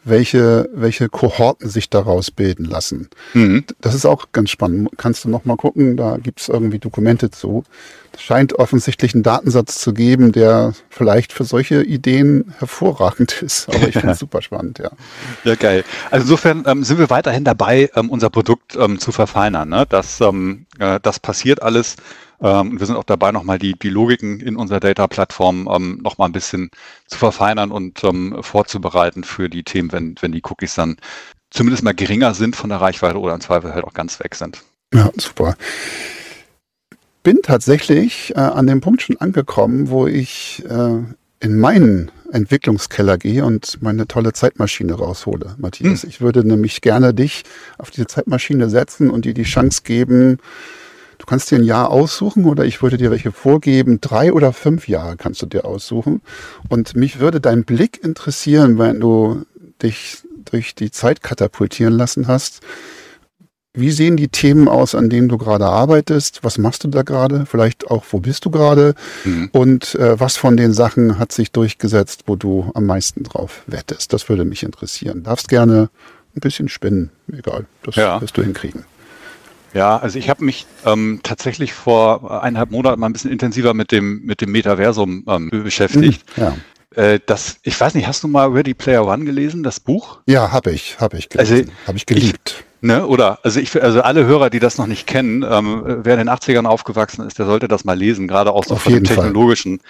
[0.03, 3.09] welche, welche Kohorten sich daraus bilden lassen.
[3.33, 3.65] Mhm.
[3.81, 4.89] Das ist auch ganz spannend.
[4.97, 7.63] Kannst du noch mal gucken, da gibt es irgendwie Dokumente zu.
[8.13, 13.69] Es scheint offensichtlich einen Datensatz zu geben, der vielleicht für solche Ideen hervorragend ist.
[13.69, 14.91] Aber ich finde es super spannend, ja.
[15.43, 15.83] Ja, geil.
[16.11, 19.69] Also insofern ähm, sind wir weiterhin dabei, ähm, unser Produkt ähm, zu verfeinern.
[19.69, 19.85] Ne?
[19.89, 21.97] Das, ähm, äh, das passiert alles.
[22.41, 26.33] Ähm, wir sind auch dabei, nochmal die, die Logiken in unserer Data-Plattform ähm, nochmal ein
[26.33, 26.69] bisschen
[27.07, 30.97] zu verfeinern und ähm, vorzubereiten für die Themen, wenn, wenn die Cookies dann
[31.51, 34.63] zumindest mal geringer sind von der Reichweite oder im Zweifel halt auch ganz weg sind.
[34.93, 35.55] Ja, super.
[37.23, 41.03] Bin tatsächlich äh, an dem Punkt schon angekommen, wo ich äh,
[41.41, 46.03] in meinen Entwicklungskeller gehe und meine tolle Zeitmaschine raushole, Matthias.
[46.03, 46.09] Hm.
[46.09, 47.43] Ich würde nämlich gerne dich
[47.77, 50.37] auf diese Zeitmaschine setzen und dir die Chance geben,
[51.29, 54.01] kannst dir ein Jahr aussuchen oder ich würde dir welche vorgeben.
[54.01, 56.21] Drei oder fünf Jahre kannst du dir aussuchen.
[56.69, 59.45] Und mich würde dein Blick interessieren, wenn du
[59.81, 62.61] dich durch die Zeit katapultieren lassen hast.
[63.73, 66.43] Wie sehen die Themen aus, an denen du gerade arbeitest?
[66.43, 67.45] Was machst du da gerade?
[67.45, 68.95] Vielleicht auch, wo bist du gerade?
[69.23, 69.49] Mhm.
[69.51, 74.11] Und äh, was von den Sachen hat sich durchgesetzt, wo du am meisten drauf wettest?
[74.11, 75.21] Das würde mich interessieren.
[75.21, 75.91] Darfst gerne
[76.35, 77.11] ein bisschen spinnen.
[77.31, 78.19] Egal, das ja.
[78.19, 78.85] wirst du hinkriegen.
[79.73, 83.91] Ja, also ich habe mich ähm, tatsächlich vor eineinhalb Monaten mal ein bisschen intensiver mit
[83.91, 86.25] dem, mit dem Metaversum ähm, beschäftigt.
[86.37, 86.57] Mhm, ja.
[86.95, 90.19] Äh, das, ich weiß nicht, hast du mal Ready Player One gelesen, das Buch?
[90.25, 91.53] Ja, habe ich, habe ich gelesen.
[91.53, 92.65] Also, habe ich geliebt.
[92.81, 93.39] Ich, ne, oder?
[93.43, 96.65] Also ich, also alle Hörer, die das noch nicht kennen, ähm, wer in den 80ern
[96.65, 99.81] aufgewachsen ist, der sollte das mal lesen, gerade auch so Auf von dem technologischen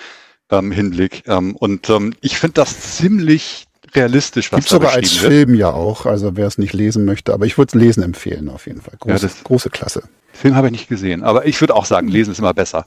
[0.51, 1.23] ähm, Hinblick.
[1.27, 6.05] Ähm, und ähm, ich finde das ziemlich realistisch, was Gibt sogar als Film ja auch,
[6.05, 8.95] also wer es nicht lesen möchte, aber ich würde es lesen empfehlen auf jeden Fall.
[8.99, 10.03] Große, ja, große Klasse.
[10.33, 12.85] Film habe ich nicht gesehen, aber ich würde auch sagen, lesen ist immer besser.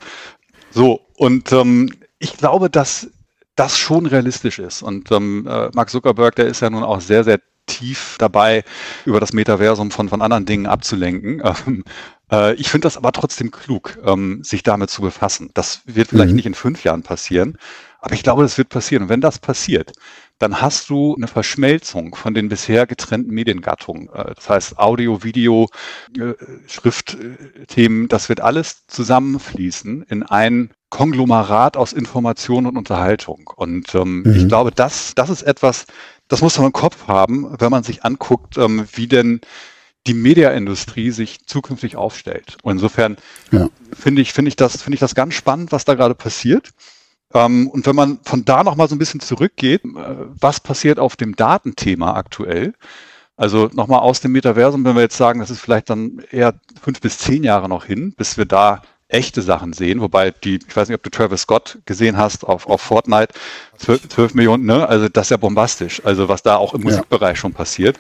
[0.71, 3.09] So, und ähm, ich glaube, dass
[3.57, 4.83] das schon realistisch ist.
[4.83, 8.65] Und ähm, äh, Mark Zuckerberg, der ist ja nun auch sehr, sehr tief dabei,
[9.05, 11.43] über das Metaversum von, von anderen Dingen abzulenken.
[11.67, 11.85] Ähm,
[12.31, 15.51] äh, ich finde das aber trotzdem klug, ähm, sich damit zu befassen.
[15.55, 16.37] Das wird vielleicht mhm.
[16.37, 17.59] nicht in fünf Jahren passieren,
[18.01, 19.05] aber ich glaube, das wird passieren.
[19.05, 19.93] Und wenn das passiert,
[20.39, 24.09] dann hast du eine Verschmelzung von den bisher getrennten Mediengattungen.
[24.13, 25.69] Äh, das heißt Audio, Video,
[26.19, 26.35] äh,
[26.67, 33.51] Schriftthemen, das wird alles zusammenfließen in ein Konglomerat aus Information und Unterhaltung.
[33.57, 34.35] Und ähm, mhm.
[34.37, 35.87] ich glaube, das, das ist etwas,
[36.29, 39.41] das muss man im Kopf haben, wenn man sich anguckt, ähm, wie denn
[40.07, 42.57] die Mediaindustrie sich zukünftig aufstellt.
[42.63, 43.17] Und insofern
[43.53, 43.69] ja.
[43.93, 46.71] finde ich, finde ich das, finde ich das ganz spannend, was da gerade passiert.
[47.35, 49.89] Ähm, und wenn man von da nochmal so ein bisschen zurückgeht, äh,
[50.41, 52.75] was passiert auf dem Datenthema aktuell?
[53.37, 57.01] Also nochmal aus dem Metaversum, wenn wir jetzt sagen, das ist vielleicht dann eher fünf
[57.01, 60.89] bis zehn Jahre noch hin, bis wir da echte Sachen sehen, wobei die, ich weiß
[60.89, 63.35] nicht, ob du Travis Scott gesehen hast auf, auf Fortnite,
[63.79, 64.89] 12, 12 Millionen, ne?
[64.89, 67.37] Also das ist ja bombastisch, also was da auch im Musikbereich ja.
[67.37, 67.99] schon passiert.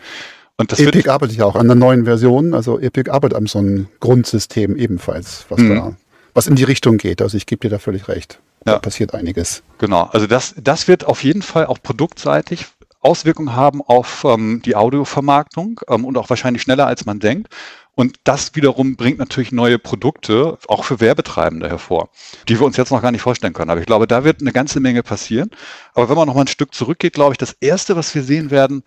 [0.56, 3.58] Und das Epic arbeitet ja auch an der neuen Version, also Epic arbeitet an so
[3.58, 5.74] einem Grundsystem ebenfalls, was mhm.
[5.74, 5.96] da,
[6.34, 7.20] was in die Richtung geht.
[7.20, 8.38] Also ich gebe dir da völlig recht.
[8.64, 9.62] Da passiert einiges.
[9.78, 12.66] Genau, also das, das wird auf jeden Fall auch produktseitig
[13.00, 17.48] Auswirkungen haben auf ähm, die Audiovermarktung ähm, und auch wahrscheinlich schneller, als man denkt.
[17.94, 22.08] Und das wiederum bringt natürlich neue Produkte, auch für Werbetreibende hervor,
[22.48, 23.70] die wir uns jetzt noch gar nicht vorstellen können.
[23.70, 25.50] Aber ich glaube, da wird eine ganze Menge passieren.
[25.94, 28.50] Aber wenn man noch mal ein Stück zurückgeht, glaube ich, das Erste, was wir sehen
[28.50, 28.82] werden,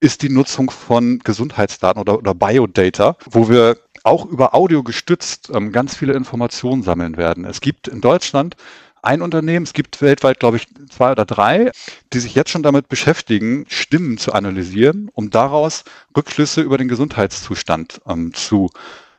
[0.00, 5.70] ist die Nutzung von Gesundheitsdaten oder, oder Biodata, wo wir auch über Audio gestützt ähm,
[5.70, 7.44] ganz viele Informationen sammeln werden.
[7.44, 8.56] Es gibt in Deutschland
[9.02, 11.72] ein Unternehmen, es gibt weltweit, glaube ich, zwei oder drei,
[12.12, 15.84] die sich jetzt schon damit beschäftigen, Stimmen zu analysieren, um daraus
[16.16, 18.70] Rückschlüsse über den Gesundheitszustand ähm, zu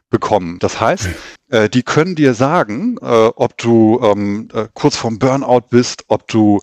[0.10, 0.60] bekommen.
[0.60, 1.10] Das heißt,
[1.50, 6.28] äh, die können dir sagen, äh, ob du ähm, äh, kurz vorm Burnout bist, ob
[6.28, 6.62] du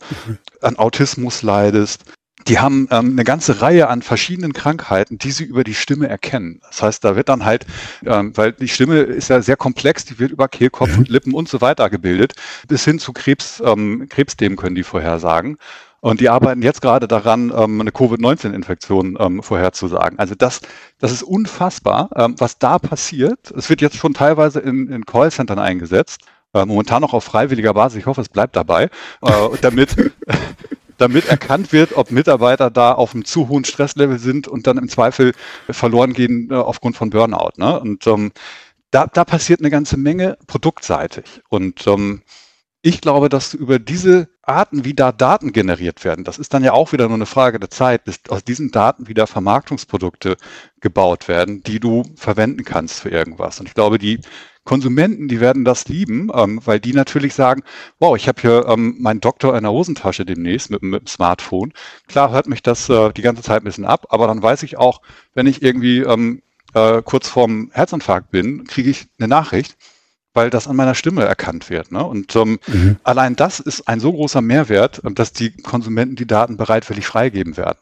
[0.61, 2.05] an Autismus leidest,
[2.48, 6.61] die haben ähm, eine ganze Reihe an verschiedenen Krankheiten, die sie über die Stimme erkennen.
[6.68, 7.66] Das heißt, da wird dann halt,
[8.04, 10.98] ähm, weil die Stimme ist ja sehr komplex, die wird über Kehlkopf mhm.
[10.98, 12.35] und Lippen und so weiter gebildet,
[12.68, 15.59] bis hin zu Krebs, ähm, Krebsthemen können die vorhersagen.
[16.00, 20.18] Und die arbeiten jetzt gerade daran, ähm, eine Covid-19-Infektion ähm, vorherzusagen.
[20.20, 20.61] Also das,
[20.98, 23.50] das ist unfassbar, ähm, was da passiert.
[23.56, 26.20] Es wird jetzt schon teilweise in, in Callcentern eingesetzt
[26.54, 27.98] äh, momentan noch auf freiwilliger Basis.
[27.98, 28.85] Ich hoffe, es bleibt dabei,
[29.22, 29.30] äh,
[29.61, 29.96] damit,
[30.98, 34.88] damit erkannt wird, ob Mitarbeiter da auf einem zu hohen Stresslevel sind und dann im
[34.88, 35.32] Zweifel
[35.70, 37.52] verloren gehen äh, aufgrund von Burnout.
[37.56, 37.78] Ne?
[37.80, 38.32] Und ähm,
[38.90, 41.24] da, da passiert eine ganze Menge produktseitig.
[41.48, 42.22] Und ähm,
[42.82, 46.72] ich glaube, dass über diese Arten, wie da Daten generiert werden, das ist dann ja
[46.72, 50.37] auch wieder nur eine Frage der Zeit, bis aus diesen Daten wieder Vermarktungsprodukte
[50.80, 53.59] gebaut werden, die du verwenden kannst für irgendwas.
[53.59, 54.20] Und ich glaube, die
[54.66, 57.62] Konsumenten, die werden das lieben, ähm, weil die natürlich sagen,
[57.98, 61.72] wow, ich habe hier ähm, meinen Doktor in der Hosentasche demnächst mit, mit dem Smartphone.
[62.07, 64.76] Klar hört mich das äh, die ganze Zeit ein bisschen ab, aber dann weiß ich
[64.76, 65.00] auch,
[65.33, 66.42] wenn ich irgendwie ähm,
[66.74, 69.76] äh, kurz vorm Herzinfarkt bin, kriege ich eine Nachricht
[70.37, 71.90] weil das an meiner Stimme erkannt wird.
[71.90, 72.05] Ne?
[72.05, 72.96] Und ähm, mhm.
[73.05, 77.57] allein das ist ein so großer Mehrwert, ähm, dass die Konsumenten die Daten bereitwillig freigeben
[77.57, 77.79] werden.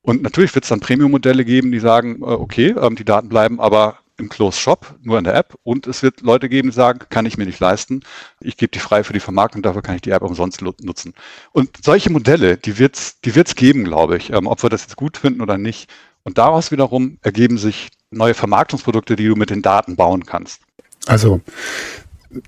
[0.00, 3.60] Und natürlich wird es dann Premium-Modelle geben, die sagen, äh, okay, ähm, die Daten bleiben
[3.60, 5.54] aber im Closed Shop, nur in der App.
[5.62, 8.00] Und es wird Leute geben, die sagen, kann ich mir nicht leisten.
[8.40, 11.12] Ich gebe die frei für die Vermarktung, dafür kann ich die App umsonst nutzen.
[11.52, 14.82] Und solche Modelle, die wird es die wird's geben, glaube ich, ähm, ob wir das
[14.82, 15.90] jetzt gut finden oder nicht.
[16.22, 20.62] Und daraus wiederum ergeben sich neue Vermarktungsprodukte, die du mit den Daten bauen kannst.
[21.06, 21.40] Also,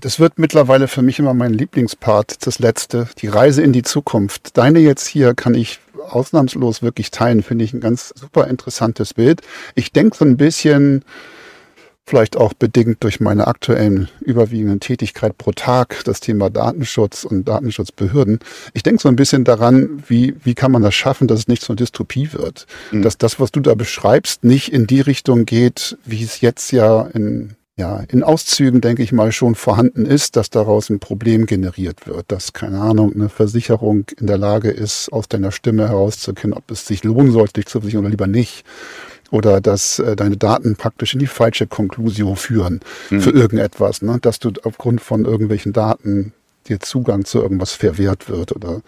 [0.01, 4.57] das wird mittlerweile für mich immer mein Lieblingspart, das letzte, die Reise in die Zukunft.
[4.57, 9.41] Deine jetzt hier kann ich ausnahmslos wirklich teilen, finde ich ein ganz super interessantes Bild.
[9.75, 11.03] Ich denke so ein bisschen
[12.05, 18.39] vielleicht auch bedingt durch meine aktuellen überwiegenden Tätigkeit pro Tag, das Thema Datenschutz und Datenschutzbehörden.
[18.73, 21.63] Ich denke so ein bisschen daran, wie, wie kann man das schaffen, dass es nicht
[21.63, 22.67] zur Dystopie wird.
[22.91, 23.01] Mhm.
[23.01, 27.03] Dass das, was du da beschreibst, nicht in die Richtung geht, wie es jetzt ja
[27.13, 32.07] in ja, in Auszügen, denke ich mal, schon vorhanden ist, dass daraus ein Problem generiert
[32.07, 36.71] wird, dass, keine Ahnung, eine Versicherung in der Lage ist, aus deiner Stimme herauszukennen, ob
[36.71, 38.63] es sich lohnen sollte, dich zu versichern oder lieber nicht.
[39.31, 43.21] Oder dass äh, deine Daten praktisch in die falsche Konklusion führen mhm.
[43.21, 44.19] für irgendetwas, ne?
[44.21, 46.33] dass du aufgrund von irgendwelchen Daten
[46.67, 48.81] dir Zugang zu irgendwas verwehrt wird oder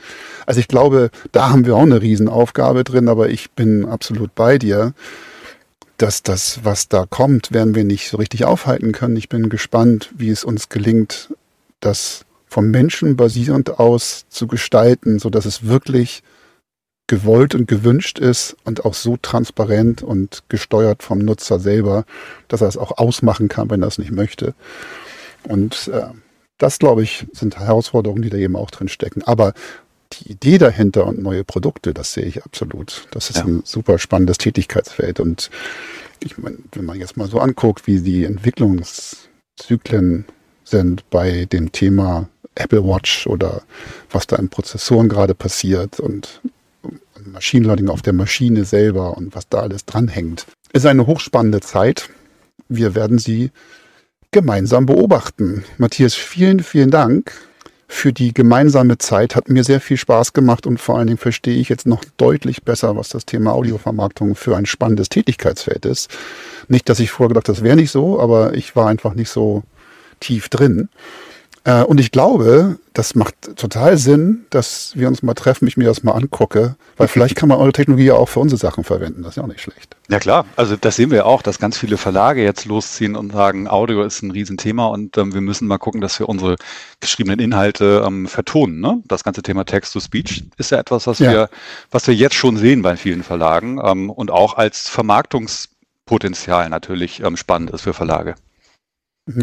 [0.47, 4.57] also ich glaube, da haben wir auch eine Riesenaufgabe drin, aber ich bin absolut bei
[4.57, 4.93] dir
[5.97, 9.15] dass das, was da kommt, werden wir nicht so richtig aufhalten können.
[9.15, 11.33] Ich bin gespannt, wie es uns gelingt,
[11.79, 16.23] das vom Menschen basierend aus zu gestalten, so dass es wirklich
[17.07, 22.05] gewollt und gewünscht ist und auch so transparent und gesteuert vom Nutzer selber,
[22.49, 24.53] dass er es auch ausmachen kann, wenn er es nicht möchte.
[25.43, 26.07] Und äh,
[26.57, 29.23] das, glaube ich, sind Herausforderungen, die da eben auch drin stecken.
[29.23, 29.53] Aber
[30.13, 33.07] die Idee dahinter und neue Produkte, das sehe ich absolut.
[33.11, 33.45] Das ist ja.
[33.45, 35.19] ein super spannendes Tätigkeitsfeld.
[35.19, 35.49] Und
[36.19, 40.25] ich meine, wenn man jetzt mal so anguckt, wie die Entwicklungszyklen
[40.63, 43.61] sind bei dem Thema Apple Watch oder
[44.09, 46.41] was da in Prozessoren gerade passiert und
[47.27, 52.09] Machine Learning auf der Maschine selber und was da alles dranhängt, ist eine hochspannende Zeit.
[52.69, 53.51] Wir werden sie
[54.31, 55.63] gemeinsam beobachten.
[55.77, 57.33] Matthias, vielen, vielen Dank
[57.87, 59.35] für die gemeinsame Zeit.
[59.35, 62.63] Hat mir sehr viel Spaß gemacht und vor allen Dingen verstehe ich jetzt noch deutlich
[62.63, 66.09] besser, was das Thema Audiovermarktung für ein spannendes Tätigkeitsfeld ist.
[66.67, 69.63] Nicht, dass ich vorher gedacht, das wäre nicht so, aber ich war einfach nicht so
[70.19, 70.89] tief drin.
[71.67, 75.83] Äh, und ich glaube, das macht total Sinn, dass wir uns mal treffen, ich mir
[75.83, 79.21] das mal angucke, weil vielleicht kann man eure Technologie ja auch für unsere Sachen verwenden.
[79.21, 79.97] Das ist ja auch nicht schlecht.
[80.07, 83.67] Ja klar, also das sehen wir auch, dass ganz viele Verlage jetzt losziehen und sagen,
[83.67, 86.55] Audio ist ein Riesenthema und ähm, wir müssen mal gucken, dass wir unsere
[87.01, 88.79] geschriebenen Inhalte ähm, vertonen.
[88.79, 89.01] Ne?
[89.05, 91.31] Das ganze Thema Text-to-Speech ist ja etwas, was ja.
[91.31, 91.49] wir,
[91.91, 97.35] was wir jetzt schon sehen bei vielen Verlagen ähm, und auch als Vermarktungspotenzial natürlich ähm,
[97.35, 98.35] spannend ist für Verlage.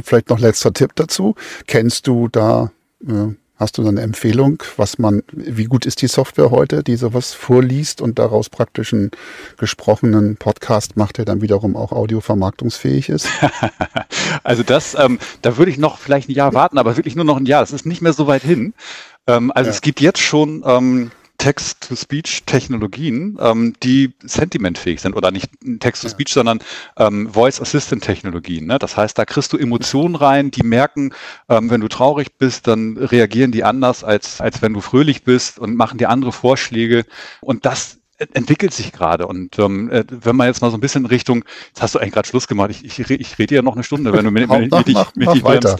[0.02, 1.34] Vielleicht noch letzter Tipp dazu.
[1.66, 2.70] Kennst du da,
[3.06, 6.96] äh, hast du da eine Empfehlung, was man, wie gut ist die Software heute, die
[6.96, 9.10] sowas vorliest und daraus praktisch einen
[9.58, 13.28] gesprochenen Podcast macht, der dann wiederum auch audiovermarktungsfähig ist?
[14.42, 17.36] also das, ähm, da würde ich noch vielleicht ein Jahr warten, aber wirklich nur noch
[17.36, 17.60] ein Jahr.
[17.60, 18.74] Das ist nicht mehr so weit hin.
[19.26, 19.74] Ähm, also ja.
[19.74, 21.10] es gibt jetzt schon ähm,
[21.44, 26.34] Text-to-Speech-Technologien, ähm, die sentimentfähig sind oder nicht Text-to-Speech, ja.
[26.36, 26.60] sondern
[26.96, 28.66] ähm, Voice-Assistant-Technologien.
[28.66, 28.78] Ne?
[28.78, 31.12] Das heißt, da kriegst du Emotionen rein, die merken,
[31.50, 35.58] ähm, wenn du traurig bist, dann reagieren die anders, als, als wenn du fröhlich bist
[35.58, 37.04] und machen dir andere Vorschläge.
[37.42, 37.98] Und das
[38.32, 39.26] entwickelt sich gerade.
[39.26, 41.98] Und ähm, äh, wenn man jetzt mal so ein bisschen in Richtung, jetzt hast du
[41.98, 44.48] eigentlich gerade Schluss gemacht, ich, ich, ich rede ja noch eine Stunde, wenn du mit,
[44.48, 45.76] mit, mit, dich, mit dich weiter.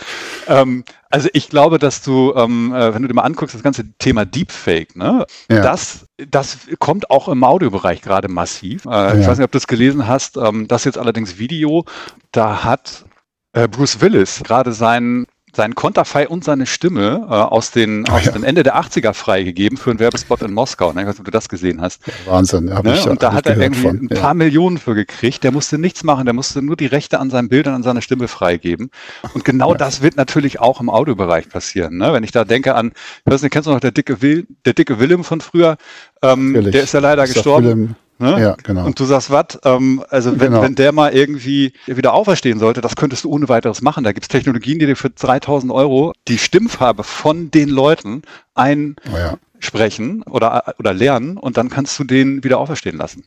[0.47, 3.85] Ähm, also ich glaube, dass du, ähm, äh, wenn du dir mal anguckst, das ganze
[3.99, 5.61] Thema Deepfake, ne, ja.
[5.61, 8.85] das, das kommt auch im Audiobereich gerade massiv.
[8.87, 9.15] Äh, ja.
[9.15, 11.85] Ich weiß nicht, ob du es gelesen hast, ähm, das jetzt allerdings Video,
[12.33, 13.05] da hat
[13.53, 18.33] äh, Bruce Willis gerade seinen sein Konterfei und seine Stimme äh, aus, den, aus ja.
[18.33, 20.93] den Ende der 80er freigegeben für einen Werbespot in Moskau.
[20.93, 21.03] Ne?
[21.03, 22.03] Ich weiß nicht, ob du das gesehen hast.
[22.27, 22.69] Wahnsinn.
[22.69, 23.03] Ja, ne?
[23.09, 23.97] Und da hat er irgendwie von.
[23.97, 24.35] ein paar ja.
[24.35, 25.45] Millionen für gekriegt.
[25.45, 28.29] Der musste nichts machen, der musste nur die Rechte an seinen Bildern, an seiner Stimme
[28.29, 28.91] freigeben.
[29.35, 29.79] Und genau ja.
[29.79, 31.99] das wird natürlich auch im Audiobereich passieren.
[31.99, 32.13] Ne?
[32.13, 32.93] Wenn ich da denke an,
[33.25, 35.77] ich weiß nicht, kennst du noch der dicke, Will, der dicke Willem von früher?
[36.23, 37.97] Ähm, der ist ja leider gestorben.
[38.25, 38.41] Ne?
[38.41, 38.87] Ja, genau.
[38.87, 39.59] Und du sagst, was?
[39.65, 40.63] Ähm, also wenn, genau.
[40.63, 44.03] wenn der mal irgendwie wieder auferstehen sollte, das könntest du ohne weiteres machen.
[44.03, 48.23] Da gibt es Technologien, die dir für 3000 Euro die Stimmfarbe von den Leuten
[48.55, 50.35] einsprechen oh ja.
[50.35, 53.25] oder, oder lernen und dann kannst du den wieder auferstehen lassen.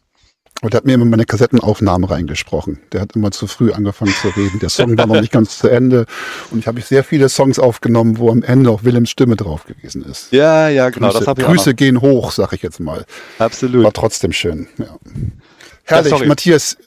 [0.61, 2.79] Und der hat mir immer meine Kassettenaufnahme reingesprochen.
[2.91, 4.59] Der hat immer zu früh angefangen zu reden.
[4.59, 6.07] Der Song war noch nicht ganz zu Ende.
[6.49, 10.03] Und ich habe sehr viele Songs aufgenommen, wo am Ende auch Willems Stimme drauf gewesen
[10.03, 10.31] ist.
[10.31, 11.11] Ja, ja, genau.
[11.11, 13.05] Grüße, Grüße gehen hoch, sag ich jetzt mal.
[13.37, 13.83] Absolut.
[13.83, 14.67] War trotzdem schön.
[14.77, 14.97] Ja.
[15.83, 16.77] Herrlich, ja, Matthias.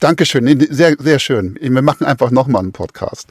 [0.00, 0.44] Dankeschön.
[0.44, 1.58] Nee, sehr, sehr schön.
[1.60, 3.28] Wir machen einfach nochmal einen Podcast.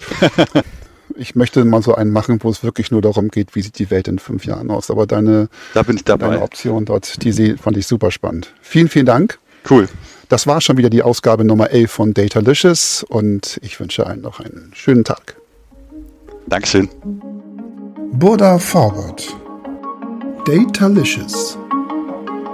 [1.16, 3.90] ich möchte mal so einen machen, wo es wirklich nur darum geht, wie sieht die
[3.90, 4.92] Welt in fünf Jahren aus.
[4.92, 6.28] Aber deine, da bin ich dabei.
[6.28, 8.54] deine Option dort, die fand ich super spannend.
[8.62, 9.40] Vielen, vielen Dank.
[9.70, 9.88] Cool.
[10.30, 14.40] Das war schon wieder die Ausgabe Nummer 11 von Datalicious und ich wünsche allen noch
[14.40, 15.38] einen schönen Tag.
[16.48, 16.90] Dankeschön.
[18.12, 19.28] Burda Forward.
[20.46, 21.58] Datalicious.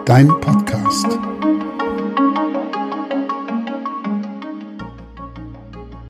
[0.06, 1.08] Dein Podcast.